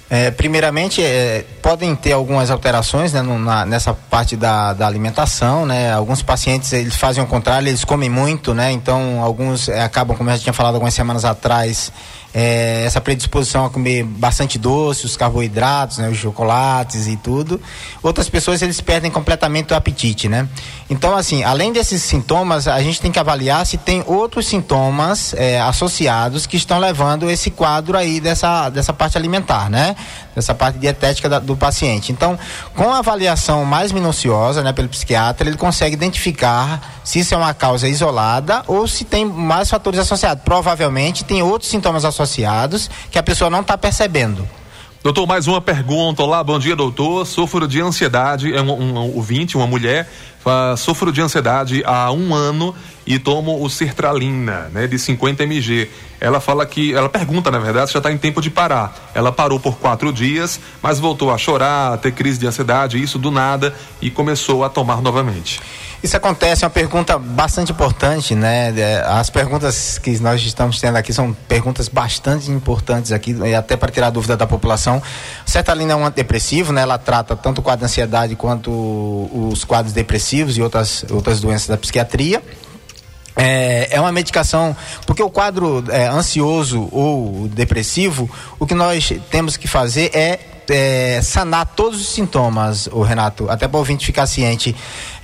É, 0.08 0.30
primeiramente, 0.30 1.02
é, 1.02 1.44
podem 1.60 1.96
ter 1.96 2.12
algumas 2.12 2.52
alterações 2.52 3.12
né, 3.12 3.20
no, 3.20 3.36
na, 3.40 3.66
nessa 3.66 3.92
parte 3.92 4.36
da, 4.36 4.72
da, 4.72 4.86
alimentação, 4.86 5.66
né? 5.66 5.92
Alguns 5.92 6.22
pacientes, 6.22 6.72
eles 6.72 6.94
fazem 6.94 7.24
o 7.24 7.26
contrário, 7.26 7.66
eles 7.66 7.84
comem 7.84 8.08
muito, 8.08 8.54
né? 8.54 8.70
Então, 8.70 9.20
alguns 9.20 9.68
é, 9.68 9.82
acabam, 9.82 10.16
como 10.16 10.30
a 10.30 10.34
gente 10.34 10.44
tinha 10.44 10.52
falado 10.52 10.74
algumas 10.74 10.94
semanas 10.94 11.24
atrás, 11.24 11.90
é, 12.38 12.84
essa 12.84 13.00
predisposição 13.00 13.64
a 13.64 13.70
comer 13.70 14.04
bastante 14.04 14.58
doce, 14.58 15.06
os 15.06 15.16
carboidratos, 15.16 15.96
né, 15.96 16.10
os 16.10 16.18
chocolates 16.18 17.06
e 17.06 17.16
tudo. 17.16 17.58
Outras 18.02 18.28
pessoas 18.28 18.60
eles 18.60 18.78
perdem 18.78 19.10
completamente 19.10 19.72
o 19.72 19.76
apetite, 19.76 20.28
né? 20.28 20.46
Então, 20.90 21.16
assim, 21.16 21.42
além 21.42 21.72
desses 21.72 22.02
sintomas, 22.02 22.68
a 22.68 22.78
gente 22.82 23.00
tem 23.00 23.10
que 23.10 23.18
avaliar 23.18 23.64
se 23.64 23.78
tem 23.78 24.04
outros 24.06 24.46
sintomas 24.46 25.32
é, 25.32 25.58
associados 25.62 26.46
que 26.46 26.58
estão 26.58 26.78
levando 26.78 27.30
esse 27.30 27.50
quadro 27.50 27.96
aí 27.96 28.20
dessa, 28.20 28.68
dessa 28.68 28.92
parte 28.92 29.16
alimentar, 29.16 29.70
né? 29.70 29.96
Dessa 30.34 30.54
parte 30.54 30.78
dietética 30.78 31.30
da, 31.30 31.38
do 31.38 31.56
paciente. 31.56 32.12
Então, 32.12 32.38
com 32.74 32.92
a 32.92 32.98
avaliação 32.98 33.64
mais 33.64 33.92
minuciosa, 33.92 34.62
né, 34.62 34.74
pelo 34.74 34.90
psiquiatra, 34.90 35.48
ele 35.48 35.56
consegue 35.56 35.94
identificar 35.94 36.95
se 37.06 37.20
isso 37.20 37.34
é 37.34 37.36
uma 37.36 37.54
causa 37.54 37.88
isolada 37.88 38.64
ou 38.66 38.88
se 38.88 39.04
tem 39.04 39.24
mais 39.24 39.70
fatores 39.70 40.00
associados. 40.00 40.42
Provavelmente 40.42 41.22
tem 41.22 41.40
outros 41.40 41.70
sintomas 41.70 42.04
associados 42.04 42.90
que 43.12 43.16
a 43.16 43.22
pessoa 43.22 43.48
não 43.48 43.60
está 43.60 43.78
percebendo. 43.78 44.46
Doutor, 45.04 45.24
mais 45.24 45.46
uma 45.46 45.60
pergunta. 45.60 46.20
Olá, 46.24 46.42
bom 46.42 46.58
dia, 46.58 46.74
doutor. 46.74 47.24
Sofro 47.24 47.68
de 47.68 47.80
ansiedade, 47.80 48.52
é 48.52 48.60
um, 48.60 48.72
um, 48.72 48.98
um 48.98 49.14
ouvinte, 49.14 49.56
uma 49.56 49.68
mulher, 49.68 50.10
uh, 50.44 50.76
sofro 50.76 51.12
de 51.12 51.20
ansiedade 51.20 51.80
há 51.86 52.10
um 52.10 52.34
ano 52.34 52.74
e 53.06 53.16
tomo 53.16 53.62
o 53.62 53.70
sertralina, 53.70 54.68
né, 54.72 54.88
de 54.88 54.98
50 54.98 55.44
mg. 55.44 55.88
Ela 56.20 56.40
fala 56.40 56.66
que, 56.66 56.92
ela 56.92 57.08
pergunta, 57.08 57.52
na 57.52 57.60
verdade, 57.60 57.86
se 57.86 57.92
já 57.92 58.00
está 58.00 58.10
em 58.10 58.18
tempo 58.18 58.42
de 58.42 58.50
parar. 58.50 59.12
Ela 59.14 59.30
parou 59.30 59.60
por 59.60 59.78
quatro 59.78 60.12
dias, 60.12 60.58
mas 60.82 60.98
voltou 60.98 61.30
a 61.30 61.38
chorar, 61.38 61.92
a 61.92 61.96
ter 61.96 62.10
crise 62.10 62.40
de 62.40 62.48
ansiedade, 62.48 63.00
isso 63.00 63.16
do 63.16 63.30
nada, 63.30 63.72
e 64.02 64.10
começou 64.10 64.64
a 64.64 64.68
tomar 64.68 65.00
novamente. 65.00 65.60
Isso 66.06 66.16
acontece, 66.16 66.62
é 66.62 66.68
uma 66.68 66.70
pergunta 66.70 67.18
bastante 67.18 67.72
importante, 67.72 68.32
né? 68.32 68.72
É, 68.78 69.04
as 69.08 69.28
perguntas 69.28 69.98
que 69.98 70.16
nós 70.20 70.40
estamos 70.40 70.80
tendo 70.80 70.94
aqui 70.94 71.12
são 71.12 71.32
perguntas 71.32 71.88
bastante 71.88 72.48
importantes 72.48 73.10
aqui, 73.10 73.34
até 73.52 73.76
para 73.76 73.90
tirar 73.90 74.10
dúvida 74.10 74.36
da 74.36 74.46
população. 74.46 75.02
Sertralina 75.44 75.94
é 75.94 75.96
um 75.96 76.06
antidepressivo, 76.06 76.72
né? 76.72 76.82
Ela 76.82 76.96
trata 76.96 77.34
tanto 77.34 77.58
o 77.58 77.62
quadro 77.62 77.80
de 77.80 77.86
ansiedade 77.86 78.36
quanto 78.36 78.70
os 79.50 79.64
quadros 79.64 79.92
depressivos 79.92 80.56
e 80.56 80.62
outras, 80.62 81.04
outras 81.10 81.40
doenças 81.40 81.66
da 81.66 81.76
psiquiatria. 81.76 82.40
É, 83.34 83.88
é, 83.90 84.00
uma 84.00 84.12
medicação, 84.12 84.76
porque 85.06 85.24
o 85.24 85.28
quadro 85.28 85.82
é, 85.88 86.06
ansioso 86.06 86.88
ou 86.92 87.48
depressivo, 87.48 88.30
o 88.60 88.64
que 88.64 88.74
nós 88.74 89.12
temos 89.28 89.56
que 89.56 89.66
fazer 89.66 90.12
é 90.14 90.38
é, 90.68 91.20
sanar 91.22 91.66
todos 91.74 92.00
os 92.00 92.08
sintomas, 92.08 92.88
o 92.92 93.02
Renato, 93.02 93.48
até 93.50 93.66
para 93.68 93.76
o 93.76 93.80
ouvinte 93.80 94.04
ficar 94.04 94.26
ciente. 94.26 94.74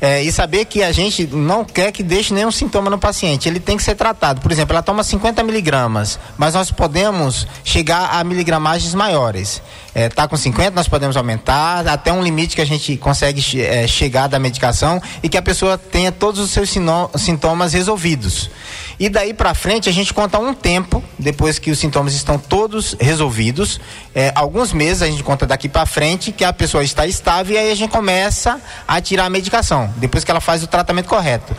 É, 0.00 0.22
e 0.22 0.32
saber 0.32 0.64
que 0.64 0.82
a 0.82 0.90
gente 0.90 1.26
não 1.28 1.64
quer 1.64 1.92
que 1.92 2.02
deixe 2.02 2.34
nenhum 2.34 2.50
sintoma 2.50 2.90
no 2.90 2.98
paciente. 2.98 3.48
Ele 3.48 3.60
tem 3.60 3.76
que 3.76 3.82
ser 3.82 3.94
tratado. 3.94 4.40
Por 4.40 4.50
exemplo, 4.50 4.74
ela 4.74 4.82
toma 4.82 5.04
50 5.04 5.42
miligramas, 5.44 6.18
mas 6.36 6.54
nós 6.54 6.72
podemos 6.72 7.46
chegar 7.62 8.10
a 8.10 8.24
miligramagens 8.24 8.94
maiores. 8.94 9.62
É, 9.94 10.08
tá 10.08 10.26
com 10.26 10.36
50, 10.36 10.70
nós 10.70 10.88
podemos 10.88 11.16
aumentar 11.16 11.86
até 11.86 12.12
um 12.12 12.22
limite 12.22 12.56
que 12.56 12.62
a 12.62 12.66
gente 12.66 12.96
consegue 12.96 13.42
é, 13.60 13.86
chegar 13.86 14.26
da 14.26 14.38
medicação 14.38 15.00
e 15.22 15.28
que 15.28 15.36
a 15.36 15.42
pessoa 15.42 15.76
tenha 15.76 16.10
todos 16.10 16.40
os 16.40 16.50
seus 16.50 16.70
sintomas 17.16 17.72
resolvidos. 17.72 18.50
E 18.98 19.08
daí 19.08 19.34
para 19.34 19.54
frente 19.54 19.88
a 19.88 19.92
gente 19.92 20.12
conta 20.12 20.38
um 20.38 20.54
tempo, 20.54 21.02
depois 21.18 21.58
que 21.58 21.70
os 21.70 21.78
sintomas 21.78 22.14
estão 22.14 22.38
todos 22.38 22.96
resolvidos, 23.00 23.80
é, 24.14 24.32
alguns 24.34 24.72
meses 24.72 25.02
a 25.02 25.06
gente 25.06 25.22
conta 25.22 25.46
daqui 25.46 25.68
para 25.68 25.86
frente 25.86 26.32
que 26.32 26.44
a 26.44 26.52
pessoa 26.52 26.84
está 26.84 27.06
estável 27.06 27.54
e 27.54 27.58
aí 27.58 27.70
a 27.70 27.74
gente 27.74 27.90
começa 27.90 28.60
a 28.86 29.00
tirar 29.00 29.26
a 29.26 29.30
medicação, 29.30 29.92
depois 29.96 30.24
que 30.24 30.30
ela 30.30 30.40
faz 30.40 30.62
o 30.62 30.66
tratamento 30.66 31.08
correto. 31.08 31.54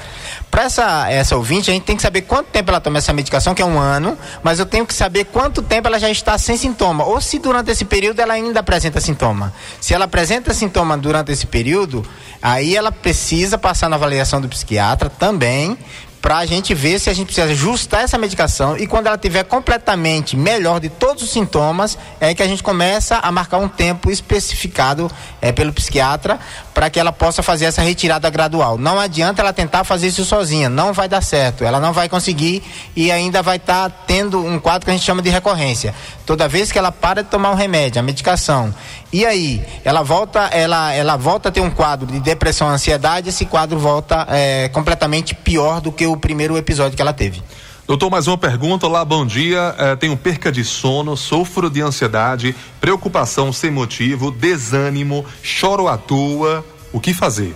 Para 0.49 0.65
essa, 0.65 1.09
essa 1.09 1.35
ouvinte, 1.35 1.71
a 1.71 1.73
gente 1.73 1.83
tem 1.83 1.95
que 1.95 2.01
saber 2.01 2.21
quanto 2.21 2.47
tempo 2.47 2.69
ela 2.69 2.79
toma 2.79 2.99
essa 2.99 3.11
medicação, 3.11 3.55
que 3.55 3.61
é 3.61 3.65
um 3.65 3.79
ano, 3.79 4.17
mas 4.43 4.59
eu 4.59 4.65
tenho 4.65 4.85
que 4.85 4.93
saber 4.93 5.25
quanto 5.25 5.63
tempo 5.63 5.87
ela 5.87 5.99
já 5.99 6.09
está 6.09 6.37
sem 6.37 6.55
sintoma, 6.55 7.03
ou 7.03 7.19
se 7.19 7.39
durante 7.39 7.71
esse 7.71 7.85
período 7.85 8.19
ela 8.19 8.35
ainda 8.35 8.59
apresenta 8.59 9.01
sintoma. 9.01 9.53
Se 9.81 9.93
ela 9.93 10.05
apresenta 10.05 10.53
sintoma 10.53 10.97
durante 10.97 11.31
esse 11.31 11.47
período, 11.47 12.05
aí 12.41 12.75
ela 12.75 12.91
precisa 12.91 13.57
passar 13.57 13.89
na 13.89 13.95
avaliação 13.95 14.39
do 14.39 14.47
psiquiatra 14.47 15.09
também, 15.09 15.77
para 16.23 16.37
a 16.37 16.45
gente 16.45 16.73
ver 16.73 16.99
se 16.99 17.09
a 17.09 17.13
gente 17.13 17.25
precisa 17.25 17.51
ajustar 17.51 18.01
essa 18.01 18.17
medicação 18.17 18.77
e 18.77 18.87
quando 18.87 19.07
ela 19.07 19.17
tiver 19.17 19.43
completamente 19.43 20.37
melhor 20.37 20.79
de 20.79 20.87
todos 20.87 21.21
os 21.21 21.29
sintomas, 21.29 21.97
é 22.17 22.33
que 22.33 22.41
a 22.41 22.47
gente 22.47 22.63
começa 22.63 23.17
a 23.17 23.29
marcar 23.29 23.57
um 23.57 23.67
tempo 23.67 24.09
especificado 24.09 25.11
é, 25.41 25.51
pelo 25.51 25.73
psiquiatra 25.73 26.39
para 26.73 26.89
que 26.89 26.97
ela 26.97 27.11
possa 27.11 27.43
fazer 27.43 27.65
essa 27.65 27.81
retirada 27.81 28.29
gradual. 28.29 28.77
Não 28.77 28.97
adianta 28.97 29.41
ela 29.41 29.51
tentar 29.51 29.83
fazer 29.83 30.07
isso 30.07 30.23
sozinha, 30.23 30.69
não 30.69 30.93
vai 30.93 31.09
dar 31.09 31.21
certo, 31.21 31.65
ela 31.65 31.77
não 31.77 31.91
vai 31.91 32.07
conseguir 32.07 32.63
e 32.95 33.11
ainda 33.11 33.41
vai 33.41 33.57
estar 33.57 33.89
tá 33.89 33.95
tendo 34.07 34.39
um 34.39 34.57
quadro 34.59 34.85
que 34.85 34.91
a 34.91 34.93
gente 34.93 35.05
chama 35.05 35.21
de 35.21 35.29
recorrência. 35.29 35.93
Toda 36.25 36.47
vez 36.47 36.71
que 36.71 36.79
ela 36.79 36.89
para 36.89 37.21
de 37.21 37.29
tomar 37.29 37.51
um 37.51 37.55
remédio, 37.55 37.99
a 37.99 38.03
medicação, 38.03 38.73
e 39.11 39.25
aí 39.25 39.63
ela 39.83 40.01
volta, 40.01 40.39
ela, 40.51 40.93
ela 40.93 41.17
volta 41.17 41.49
a 41.49 41.51
ter 41.51 41.59
um 41.59 41.69
quadro 41.69 42.07
de 42.07 42.19
depressão, 42.19 42.69
ansiedade, 42.69 43.29
esse 43.29 43.45
quadro 43.45 43.77
volta 43.77 44.25
é, 44.29 44.69
completamente 44.69 45.35
pior 45.35 45.81
do 45.81 45.91
que 45.91 46.07
o 46.07 46.12
primeiro 46.17 46.57
episódio 46.57 46.95
que 46.95 47.01
ela 47.01 47.13
teve. 47.13 47.41
Doutor, 47.85 48.09
mais 48.09 48.27
uma 48.27 48.37
pergunta. 48.37 48.87
Olá, 48.87 49.03
bom 49.03 49.25
dia. 49.25 49.75
É, 49.77 49.95
tenho 49.95 50.15
perca 50.15 50.49
de 50.49 50.63
sono, 50.63 51.17
sofro 51.17 51.69
de 51.69 51.81
ansiedade, 51.81 52.55
preocupação 52.79 53.51
sem 53.51 53.69
motivo, 53.69 54.31
desânimo, 54.31 55.25
choro 55.41 55.89
à 55.89 55.97
toa. 55.97 56.65
O 56.93 56.99
que 56.99 57.13
fazer? 57.13 57.53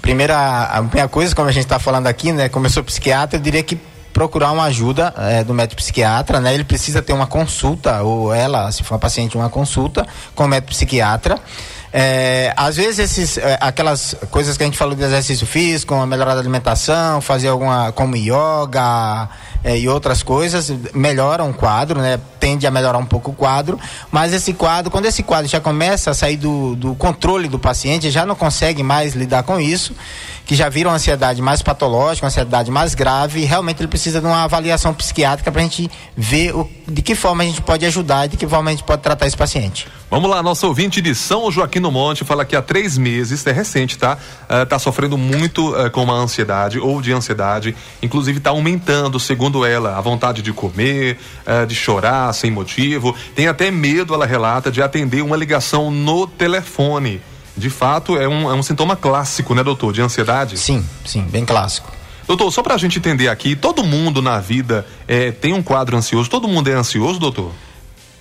Primeira, 0.00 0.64
a 0.64 0.82
primeira 0.82 1.08
coisa, 1.08 1.34
como 1.36 1.48
a 1.48 1.52
gente 1.52 1.64
está 1.64 1.78
falando 1.78 2.08
aqui, 2.08 2.32
né? 2.32 2.48
Como 2.48 2.66
eu 2.66 2.70
sou 2.70 2.82
psiquiatra, 2.82 3.38
eu 3.38 3.42
diria 3.42 3.62
que 3.62 3.78
procurar 4.12 4.50
uma 4.50 4.64
ajuda 4.64 5.14
é, 5.16 5.44
do 5.44 5.54
médico 5.54 5.80
psiquiatra, 5.80 6.40
né? 6.40 6.52
Ele 6.52 6.64
precisa 6.64 7.00
ter 7.00 7.12
uma 7.12 7.26
consulta, 7.26 8.02
ou 8.02 8.34
ela, 8.34 8.70
se 8.72 8.82
for 8.82 8.94
uma 8.94 9.00
paciente, 9.00 9.36
uma 9.36 9.48
consulta 9.48 10.06
com 10.34 10.44
o 10.44 10.48
médico 10.48 10.72
psiquiatra. 10.72 11.38
É, 11.92 12.54
às 12.56 12.76
vezes 12.76 12.98
esses, 12.98 13.36
é, 13.36 13.58
aquelas 13.60 14.16
coisas 14.30 14.56
que 14.56 14.62
a 14.62 14.66
gente 14.66 14.78
falou 14.78 14.94
de 14.94 15.02
exercício 15.02 15.46
físico, 15.46 15.94
uma 15.94 16.06
melhorada 16.06 16.36
da 16.36 16.40
alimentação, 16.40 17.20
fazer 17.20 17.48
alguma 17.48 17.92
como 17.92 18.16
yoga 18.16 19.28
é, 19.64 19.78
e 19.78 19.88
outras 19.88 20.22
coisas, 20.22 20.72
melhoram 20.94 21.50
o 21.50 21.54
quadro, 21.54 22.00
né? 22.00 22.18
Tende 22.40 22.66
a 22.66 22.70
melhorar 22.70 22.98
um 22.98 23.06
pouco 23.06 23.30
o 23.30 23.34
quadro, 23.34 23.78
mas 24.10 24.32
esse 24.32 24.52
quadro, 24.52 24.90
quando 24.90 25.06
esse 25.06 25.22
quadro 25.22 25.48
já 25.48 25.60
começa 25.60 26.10
a 26.10 26.14
sair 26.14 26.36
do, 26.36 26.74
do 26.74 26.94
controle 26.94 27.48
do 27.48 27.58
paciente, 27.58 28.10
já 28.10 28.26
não 28.26 28.34
consegue 28.34 28.82
mais 28.82 29.14
lidar 29.14 29.44
com 29.44 29.60
isso, 29.60 29.94
que 30.44 30.56
já 30.56 30.68
vira 30.68 30.88
uma 30.88 30.96
ansiedade 30.96 31.40
mais 31.40 31.62
patológica, 31.62 32.26
uma 32.26 32.28
ansiedade 32.28 32.70
mais 32.70 32.94
grave, 32.94 33.44
realmente 33.44 33.80
ele 33.80 33.88
precisa 33.88 34.20
de 34.20 34.26
uma 34.26 34.42
avaliação 34.42 34.92
psiquiátrica 34.92 35.52
para 35.52 35.60
a 35.60 35.64
gente 35.64 35.88
ver 36.16 36.54
o, 36.54 36.68
de 36.88 37.00
que 37.00 37.14
forma 37.14 37.44
a 37.44 37.46
gente 37.46 37.62
pode 37.62 37.86
ajudar 37.86 38.26
e 38.26 38.30
de 38.30 38.36
que 38.36 38.46
forma 38.46 38.70
a 38.70 38.72
gente 38.72 38.84
pode 38.84 39.02
tratar 39.02 39.26
esse 39.26 39.36
paciente. 39.36 39.86
Vamos 40.10 40.28
lá, 40.28 40.42
nosso 40.42 40.66
ouvinte 40.66 41.00
de 41.00 41.14
São 41.14 41.50
Joaquim 41.50 41.80
no 41.80 41.90
Monte 41.90 42.24
fala 42.24 42.44
que 42.44 42.54
há 42.54 42.60
três 42.60 42.98
meses, 42.98 43.46
é 43.46 43.52
recente, 43.52 43.96
tá? 43.96 44.18
Uh, 44.44 44.66
tá 44.66 44.78
sofrendo 44.78 45.16
muito 45.16 45.70
uh, 45.70 45.90
com 45.90 46.02
uma 46.02 46.14
ansiedade 46.14 46.78
ou 46.78 47.00
de 47.00 47.12
ansiedade, 47.12 47.74
inclusive 48.02 48.38
está 48.38 48.50
aumentando, 48.50 49.18
segundo 49.18 49.51
ela, 49.66 49.96
a 49.96 50.00
vontade 50.00 50.42
de 50.42 50.52
comer, 50.52 51.18
uh, 51.46 51.66
de 51.66 51.74
chorar 51.74 52.32
sem 52.32 52.50
motivo, 52.50 53.14
tem 53.34 53.46
até 53.46 53.70
medo, 53.70 54.14
ela 54.14 54.26
relata, 54.26 54.70
de 54.70 54.82
atender 54.82 55.22
uma 55.22 55.36
ligação 55.36 55.90
no 55.90 56.26
telefone 56.26 57.20
de 57.56 57.68
fato 57.68 58.16
é 58.16 58.26
um, 58.26 58.50
é 58.50 58.54
um 58.54 58.62
sintoma 58.62 58.96
clássico, 58.96 59.54
né, 59.54 59.62
doutor, 59.62 59.92
de 59.92 60.00
ansiedade? 60.00 60.56
Sim, 60.58 60.84
sim, 61.04 61.22
bem 61.22 61.44
clássico. 61.44 61.92
Doutor, 62.26 62.50
só 62.50 62.62
para 62.62 62.74
a 62.74 62.78
gente 62.78 62.98
entender 62.98 63.28
aqui, 63.28 63.54
todo 63.54 63.84
mundo 63.84 64.22
na 64.22 64.38
vida 64.38 64.86
é, 65.06 65.30
tem 65.30 65.52
um 65.52 65.62
quadro 65.62 65.96
ansioso, 65.96 66.30
todo 66.30 66.48
mundo 66.48 66.68
é 66.68 66.72
ansioso, 66.72 67.18
doutor? 67.18 67.52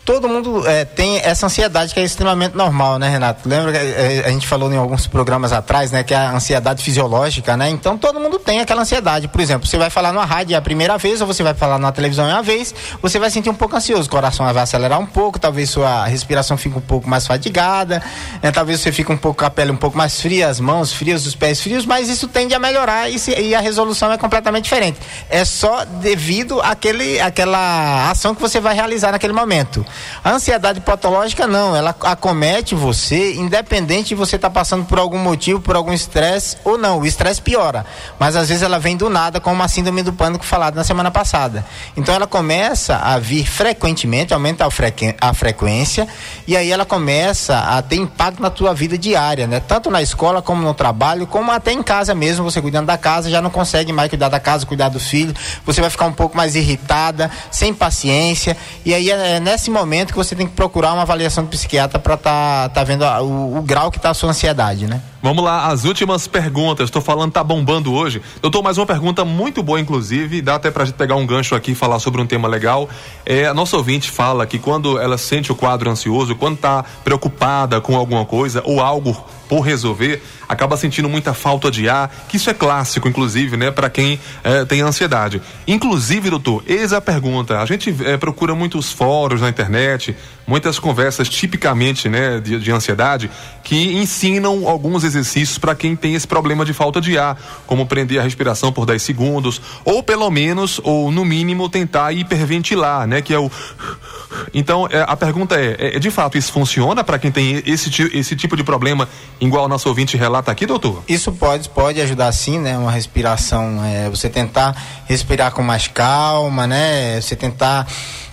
Todo 0.04 0.28
mundo 0.28 0.68
é, 0.68 0.86
tem 0.86 1.18
essa 1.20 1.46
ansiedade 1.46 1.94
que 1.94 2.00
é 2.00 2.04
extremamente 2.04 2.56
normal, 2.56 2.98
né, 2.98 3.10
Renato? 3.10 3.48
Lembra 3.48 3.72
que 3.72 3.78
é, 3.78 4.24
a 4.26 4.30
gente 4.30 4.48
falou 4.48 4.72
em 4.72 4.78
alguns 4.78 5.08
programas 5.08 5.52
atrás, 5.52 5.92
né, 5.92 6.04
que 6.04 6.14
é 6.14 6.18
a 6.18 6.32
ansiedade 6.32 6.84
fisiológica, 6.84 7.56
né? 7.56 7.70
Então 7.70 7.98
todo 7.98 8.20
mundo 8.20 8.40
tem 8.40 8.60
aquela 8.60 8.82
ansiedade. 8.82 9.28
Por 9.28 9.40
exemplo, 9.40 9.68
você 9.68 9.78
vai 9.78 9.90
falar 9.90 10.12
numa 10.12 10.26
rádio 10.26 10.58
a 10.58 10.62
primeira 10.62 10.98
vez, 10.98 11.22
ou 11.22 11.28
você 11.28 11.44
vai 11.44 11.54
falar 11.54 11.78
na 11.78 11.92
televisão 11.92 12.28
uma 12.28 12.42
vez, 12.42 12.74
você 13.02 13.20
vai 13.20 13.30
sentir 13.30 13.50
um 13.50 13.54
pouco 13.54 13.76
ansioso, 13.76 14.08
o 14.08 14.12
coração 14.12 14.52
vai 14.52 14.64
acelerar 14.64 15.00
um 15.00 15.06
pouco, 15.06 15.40
talvez 15.40 15.70
sua 15.70 16.06
respiração 16.06 16.58
fique 16.58 16.78
um 16.78 16.82
pouco 16.82 17.10
mais 17.10 17.28
fadigada, 17.28 18.02
né? 18.42 18.52
talvez 18.52 18.80
você 18.80 18.92
fique 18.92 19.12
um 19.12 19.18
pouco 19.18 19.40
com 19.40 19.46
a 19.46 19.50
pele 19.50 19.72
um 19.72 19.78
pouco 19.78 19.98
mais 19.98 20.20
fria, 20.20 20.48
as 20.48 20.60
mãos 20.60 20.92
frias, 20.92 21.26
os 21.26 21.36
pés 21.36 21.62
frios, 21.62 21.86
mas 21.86 22.10
isso 22.10 22.28
tende 22.28 22.54
a 22.54 22.60
melhorar 22.60 23.10
e, 23.10 23.20
se, 23.20 23.32
e 23.40 23.54
a 23.54 23.60
resolução 23.60 24.12
é 24.12 24.18
completamente 24.18 24.64
diferente. 24.64 25.00
É 25.30 25.46
só 25.46 25.86
devido 25.86 26.60
àquele, 26.62 27.20
àquela 27.20 28.10
ação 28.10 28.34
que 28.34 28.42
você 28.42 28.60
vai 28.60 28.74
realizar 28.74 29.12
naquele 29.12 29.34
momento. 29.34 29.86
A 30.24 30.32
ansiedade 30.32 30.80
patológica 30.82 31.48
não, 31.48 31.76
ela 31.76 31.96
acomete 32.02 32.76
você, 32.76 33.36
independente 33.36 34.10
de 34.10 34.16
você 34.16 34.36
estar 34.36 34.50
tá 34.50 34.54
passando 34.54 34.86
por 34.86 35.00
algum 35.00 35.18
motivo, 35.18 35.60
por 35.60 35.76
algum 35.76 35.94
estresse 35.94 36.58
ou 36.64 36.78
não. 36.78 37.00
O 37.00 37.06
estresse 37.06 37.42
piora, 37.42 37.86
mas 38.20 38.36
às 38.36 38.50
vezes 38.50 38.64
ela 38.64 38.80
vem 38.80 38.96
do 38.96 39.10
nada, 39.10 39.40
como 39.40 39.56
uma 39.56 39.68
síndrome 39.68 40.04
do 40.04 40.14
pânico 40.14 40.46
falada 40.46 40.76
na 40.76 40.84
semana 40.84 41.12
passada. 41.12 41.66
Então 41.96 42.14
ela 42.14 42.28
começa 42.28 42.98
a 42.98 43.18
vir 43.20 43.46
frequentemente, 43.46 44.34
aumenta 44.34 44.66
a, 44.66 44.72
frequ 44.72 45.16
a 45.20 45.34
frequência, 45.34 46.08
e 46.48 46.56
aí 46.56 46.72
ela 46.72 46.86
começa 46.86 47.58
a 47.58 47.82
ter 47.82 47.96
impacto 47.96 48.42
na 48.42 48.50
tua 48.50 48.74
vida 48.74 48.98
diária, 48.98 49.48
né? 49.48 49.60
Tanto 49.60 49.90
na 49.90 50.02
escola 50.02 50.42
como 50.42 50.62
no 50.62 50.74
trabalho, 50.74 51.28
como 51.28 51.52
até 51.52 51.72
em 51.72 51.84
casa 51.84 52.14
mesmo, 52.14 52.44
você 52.44 52.62
cuidando 52.62 52.88
da 52.88 52.98
casa, 52.98 53.30
já 53.30 53.42
não 53.42 53.50
consegue 53.50 53.92
mais 53.92 54.10
cuidar 54.10 54.30
da 54.30 54.40
casa, 54.40 54.66
cuidar 54.66 54.90
do 54.90 55.00
filho, 55.00 55.34
você 55.66 55.82
vai 55.82 55.90
ficar 55.90 56.06
um 56.06 56.14
pouco 56.14 56.36
mais 56.36 56.56
irritada, 56.56 57.30
sem 57.50 57.74
paciência, 57.74 58.56
e 58.86 58.94
aí 58.94 59.10
é 59.10 59.40
nesse 59.40 59.70
momento 59.70 59.81
momento 59.82 60.12
que 60.12 60.18
você 60.18 60.36
tem 60.36 60.48
que 60.48 60.54
procurar 60.54 60.94
uma 60.94 61.02
avaliação 61.02 61.44
do 61.44 61.50
psiquiatra 61.50 62.00
para 62.00 62.16
tá, 62.16 62.70
tá 62.70 62.84
vendo 62.84 63.04
a, 63.04 63.22
o, 63.22 63.58
o, 63.58 63.62
grau 63.62 63.92
que 63.92 63.98
está 63.98 64.12
a 64.12 64.14
sua 64.14 64.30
ansiedade, 64.30 64.88
né? 64.88 65.02
Vamos 65.22 65.44
lá, 65.44 65.68
as 65.68 65.86
últimas 65.86 66.26
perguntas. 66.26 66.86
Estou 66.86 67.02
falando, 67.02 67.32
tá 67.32 67.44
bombando 67.44 67.94
hoje. 67.94 68.24
Doutor, 68.42 68.64
mais 68.64 68.80
uma 68.80 68.88
pergunta 68.88 69.24
muito 69.24 69.62
boa, 69.62 69.80
inclusive. 69.80 70.42
Dá 70.42 70.56
até 70.56 70.72
para 70.72 70.82
a 70.82 70.86
gente 70.88 70.96
pegar 70.96 71.16
um 71.16 71.28
gancho 71.28 71.54
aqui 71.54 71.74
e 71.74 71.76
falar 71.76 72.00
sobre 72.00 72.20
um 72.20 72.26
tema 72.26 72.48
legal. 72.48 72.90
É, 73.24 73.46
a 73.46 73.54
nossa 73.54 73.78
ouvinte 73.78 74.10
fala 74.10 74.48
que 74.48 74.58
quando 74.58 75.00
ela 75.00 75.20
sente 75.20 75.52
o 75.52 75.56
quadro 75.56 75.92
ansioso, 75.92 76.36
quando 76.36 76.56
está 76.56 76.84
preocupada 77.04 77.80
com 77.80 77.96
alguma 77.96 78.26
coisa 78.26 78.64
ou 78.66 78.82
algo 78.82 79.16
por 79.48 79.60
resolver, 79.60 80.24
acaba 80.48 80.78
sentindo 80.78 81.10
muita 81.10 81.34
falta 81.34 81.70
de 81.70 81.90
ar, 81.90 82.10
que 82.30 82.38
isso 82.38 82.50
é 82.50 82.54
clássico, 82.54 83.10
inclusive, 83.10 83.58
né, 83.58 83.70
para 83.70 83.90
quem 83.90 84.18
é, 84.46 84.64
tem 84.64 84.80
ansiedade. 84.80 85.42
Inclusive, 85.68 86.30
doutor, 86.30 86.64
eis 86.66 86.94
a 86.94 87.02
pergunta. 87.02 87.60
A 87.60 87.66
gente 87.66 87.94
é, 88.06 88.16
procura 88.16 88.56
muitos 88.56 88.94
fóruns 88.94 89.42
na 89.42 89.50
internet, 89.50 90.16
muitas 90.48 90.80
conversas 90.80 91.28
tipicamente, 91.28 92.08
né, 92.08 92.40
de, 92.40 92.60
de 92.60 92.72
ansiedade, 92.72 93.30
que 93.62 93.98
ensinam 93.98 94.70
alguns 94.70 95.04
exercícios 95.12 95.58
para 95.58 95.76
quem 95.76 95.96
tem 95.96 96.16
esse 96.16 96.28
problema 96.28 96.66
de 96.66 96.74
falta 96.74 97.00
de 97.00 97.18
ar, 97.18 97.38
como 97.68 97.86
prender 97.86 98.20
a 98.20 98.24
respiração 98.24 98.72
por 98.72 98.86
10 98.86 99.02
segundos, 99.02 99.62
ou 99.86 100.02
pelo 100.02 100.30
menos, 100.30 100.80
ou 100.84 101.12
no 101.12 101.24
mínimo, 101.24 101.70
tentar 101.70 102.12
hiperventilar, 102.14 103.08
né, 103.08 103.22
que 103.22 103.34
é 103.34 103.40
o. 103.40 103.50
Então, 104.54 104.88
é, 104.90 105.04
a 105.06 105.16
pergunta 105.18 105.56
é, 105.56 105.98
é, 105.98 106.00
de 106.00 106.10
fato, 106.10 106.38
isso 106.38 106.54
funciona 106.54 107.04
para 107.04 107.20
quem 107.20 107.30
tem 107.30 107.62
esse, 107.66 107.90
esse 108.14 108.34
tipo 108.34 108.56
de 108.56 108.64
problema, 108.64 109.08
igual 109.42 109.66
o 109.66 109.68
nosso 109.68 109.90
ouvinte 109.90 110.16
relata 110.16 110.50
aqui, 110.50 110.66
doutor? 110.66 111.04
Isso 111.06 111.34
pode, 111.34 111.68
pode 111.68 112.00
ajudar 112.00 112.32
sim, 112.32 112.58
né, 112.58 112.78
uma 112.78 112.92
respiração, 112.92 113.84
é, 113.84 114.10
você 114.10 114.30
tentar 114.30 114.76
respirar 115.06 115.52
com 115.52 115.62
mais 115.62 115.88
calma, 115.88 116.66
né, 116.66 117.20
você 117.20 117.36
tentar 117.36 117.86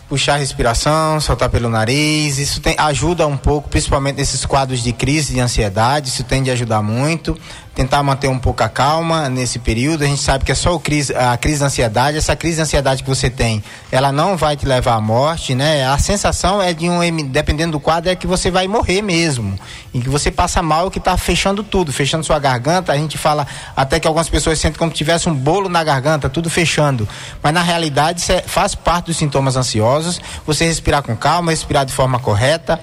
puxar 0.08 0.34
a 0.34 0.36
respiração, 0.38 1.20
soltar 1.20 1.50
pelo 1.50 1.68
nariz. 1.68 2.38
Isso 2.38 2.60
tem, 2.60 2.74
ajuda 2.78 3.26
um 3.26 3.36
pouco, 3.36 3.68
principalmente 3.68 4.16
nesses 4.16 4.44
quadros 4.44 4.82
de 4.82 4.92
crise, 4.92 5.34
de 5.34 5.40
ansiedade. 5.40 6.08
Isso 6.08 6.24
tende 6.24 6.50
a 6.50 6.54
ajudar 6.54 6.82
muito 6.82 7.38
tentar 7.78 8.02
manter 8.02 8.26
um 8.26 8.40
pouco 8.40 8.60
a 8.64 8.68
calma 8.68 9.28
nesse 9.28 9.56
período. 9.60 10.02
A 10.02 10.06
gente 10.08 10.20
sabe 10.20 10.44
que 10.44 10.50
é 10.50 10.54
só 10.56 10.76
crise, 10.80 11.14
a 11.14 11.36
crise 11.36 11.58
de 11.58 11.64
ansiedade. 11.64 12.18
Essa 12.18 12.34
crise 12.34 12.56
de 12.56 12.62
ansiedade 12.62 13.04
que 13.04 13.08
você 13.08 13.30
tem, 13.30 13.62
ela 13.92 14.10
não 14.10 14.36
vai 14.36 14.56
te 14.56 14.66
levar 14.66 14.94
à 14.94 15.00
morte, 15.00 15.54
né? 15.54 15.86
A 15.86 15.96
sensação 15.96 16.60
é 16.60 16.72
de 16.72 16.90
um, 16.90 16.98
dependendo 17.28 17.70
do 17.70 17.80
quadro, 17.80 18.10
é 18.10 18.16
que 18.16 18.26
você 18.26 18.50
vai 18.50 18.66
morrer 18.66 19.00
mesmo. 19.00 19.56
E 19.94 20.00
que 20.00 20.08
você 20.08 20.28
passa 20.28 20.60
mal 20.60 20.90
que 20.90 20.98
está 20.98 21.16
fechando 21.16 21.62
tudo, 21.62 21.92
fechando 21.92 22.24
sua 22.24 22.40
garganta. 22.40 22.92
A 22.92 22.96
gente 22.96 23.16
fala 23.16 23.46
até 23.76 24.00
que 24.00 24.08
algumas 24.08 24.28
pessoas 24.28 24.58
sentem 24.58 24.76
como 24.76 24.90
se 24.90 24.96
tivesse 24.96 25.28
um 25.28 25.34
bolo 25.34 25.68
na 25.68 25.84
garganta, 25.84 26.28
tudo 26.28 26.50
fechando. 26.50 27.08
Mas 27.40 27.54
na 27.54 27.62
realidade, 27.62 28.22
isso 28.22 28.32
é, 28.32 28.42
faz 28.44 28.74
parte 28.74 29.06
dos 29.06 29.16
sintomas 29.16 29.54
ansiosos. 29.56 30.20
Você 30.44 30.64
respirar 30.64 31.00
com 31.00 31.16
calma, 31.16 31.52
respirar 31.52 31.86
de 31.86 31.92
forma 31.92 32.18
correta. 32.18 32.80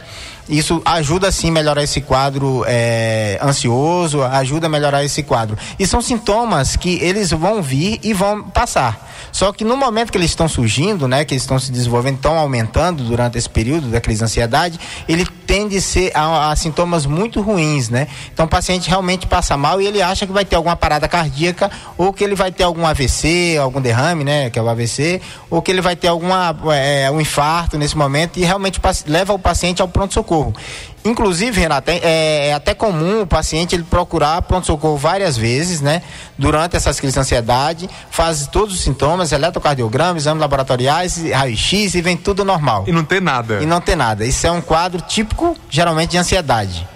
Isso 0.48 0.82
ajuda 0.86 1.32
sim 1.32 1.50
a 1.50 1.52
melhorar 1.52 1.84
esse 1.84 2.02
quadro 2.02 2.64
é, 2.68 3.40
ansioso, 3.42 4.22
ajuda 4.22 4.68
a 4.68 4.70
melhorar 4.70 5.04
esse 5.04 5.24
quadro. 5.24 5.58
E 5.80 5.88
são 5.88 6.02
sintomas 6.02 6.76
que 6.76 7.00
eles 7.02 7.32
vão 7.32 7.62
vir 7.62 8.00
e 8.04 8.14
vão 8.14 8.44
passar. 8.44 9.12
Só 9.32 9.52
que 9.52 9.64
no 9.64 9.76
momento 9.76 10.12
que 10.12 10.18
eles 10.18 10.30
estão 10.30 10.48
surgindo, 10.48 11.08
né, 11.08 11.26
que 11.26 11.34
eles 11.34 11.44
estão 11.44 11.60
se 11.60 11.72
desenvolvendo, 11.72 12.16
estão 12.16 12.38
aumentando 12.38 13.04
durante 13.04 13.38
esse 13.38 13.50
período 13.50 13.88
da 13.88 14.00
crise 14.00 14.20
de 14.20 14.26
ansiedade, 14.26 14.80
ele 15.08 15.26
tende 15.46 15.78
a 15.78 15.82
ser 15.82 16.12
a, 16.14 16.52
a, 16.52 16.56
sintomas 16.56 17.06
muito 17.06 17.42
ruins, 17.42 17.90
né? 17.90 18.08
Então 18.34 18.46
o 18.46 18.50
paciente 18.50 18.90
realmente 18.90 19.28
passa 19.28 19.56
mal 19.56 19.82
e 19.82 19.86
ele 19.86 20.02
acha 20.02 20.26
que 20.26 20.34
vai 20.34 20.44
ter 20.44 20.56
alguma 20.56 20.76
parada 20.76 21.08
cardíaca 21.08 21.72
ou 21.98 22.12
que 22.12 22.24
ele 22.24 22.36
vai 22.36 22.52
ter 22.52 22.64
algum 22.64 22.86
AVC, 22.86 23.58
algum 23.62 23.82
derrame, 23.82 24.24
né, 24.24 24.50
que 24.50 24.58
é 24.58 24.62
o 24.62 24.70
AVC, 24.70 25.22
ou 25.50 25.62
que 25.62 25.72
ele 25.72 25.82
vai 25.82 25.96
ter 25.96 26.08
alguma 26.08 26.56
é, 26.74 27.10
um 27.12 27.22
infarto 27.22 27.78
nesse 27.78 27.98
momento 27.98 28.38
e 28.38 28.44
realmente 28.44 28.80
leva 29.08 29.34
o 29.34 29.40
paciente 29.40 29.82
ao 29.82 29.88
pronto 29.88 30.14
socorro. 30.14 30.35
Inclusive, 31.06 31.60
Renato, 31.60 31.91
é, 31.91 32.48
é, 32.48 32.54
até 32.54 32.74
comum 32.74 33.21
o 33.21 33.28
paciente 33.28 33.76
ele 33.76 33.84
procurar 33.84 34.41
pronto-socorro 34.41 34.98
várias 34.98 35.38
vezes, 35.38 35.80
né? 35.80 36.02
Durante 36.36 36.76
essas 36.76 37.00
crises 37.00 37.13
de 37.13 37.19
ansiedade, 37.19 37.89
faz 38.10 38.48
todos 38.48 38.74
os 38.74 38.82
sintomas, 38.82 39.32
eletrocardiograma, 39.32 40.17
exames 40.17 40.41
laboratoriais, 40.41 41.24
raio-x 41.32 41.93
e 41.93 42.02
vem 42.02 42.17
tudo 42.17 42.43
normal. 42.43 42.86
E 42.88 42.91
não 42.91 43.04
tem 43.04 43.21
nada. 43.21 43.62
E 43.62 43.67
não 43.67 43.80
tem 43.80 43.95
nada. 43.95 44.26
Isso 44.26 44.48
é 44.48 44.52
um 44.52 44.62
quadro 44.62 45.00
típico, 45.02 45.56
geralmente, 45.69 46.12
de 46.12 46.17
ansiedade. 46.17 46.88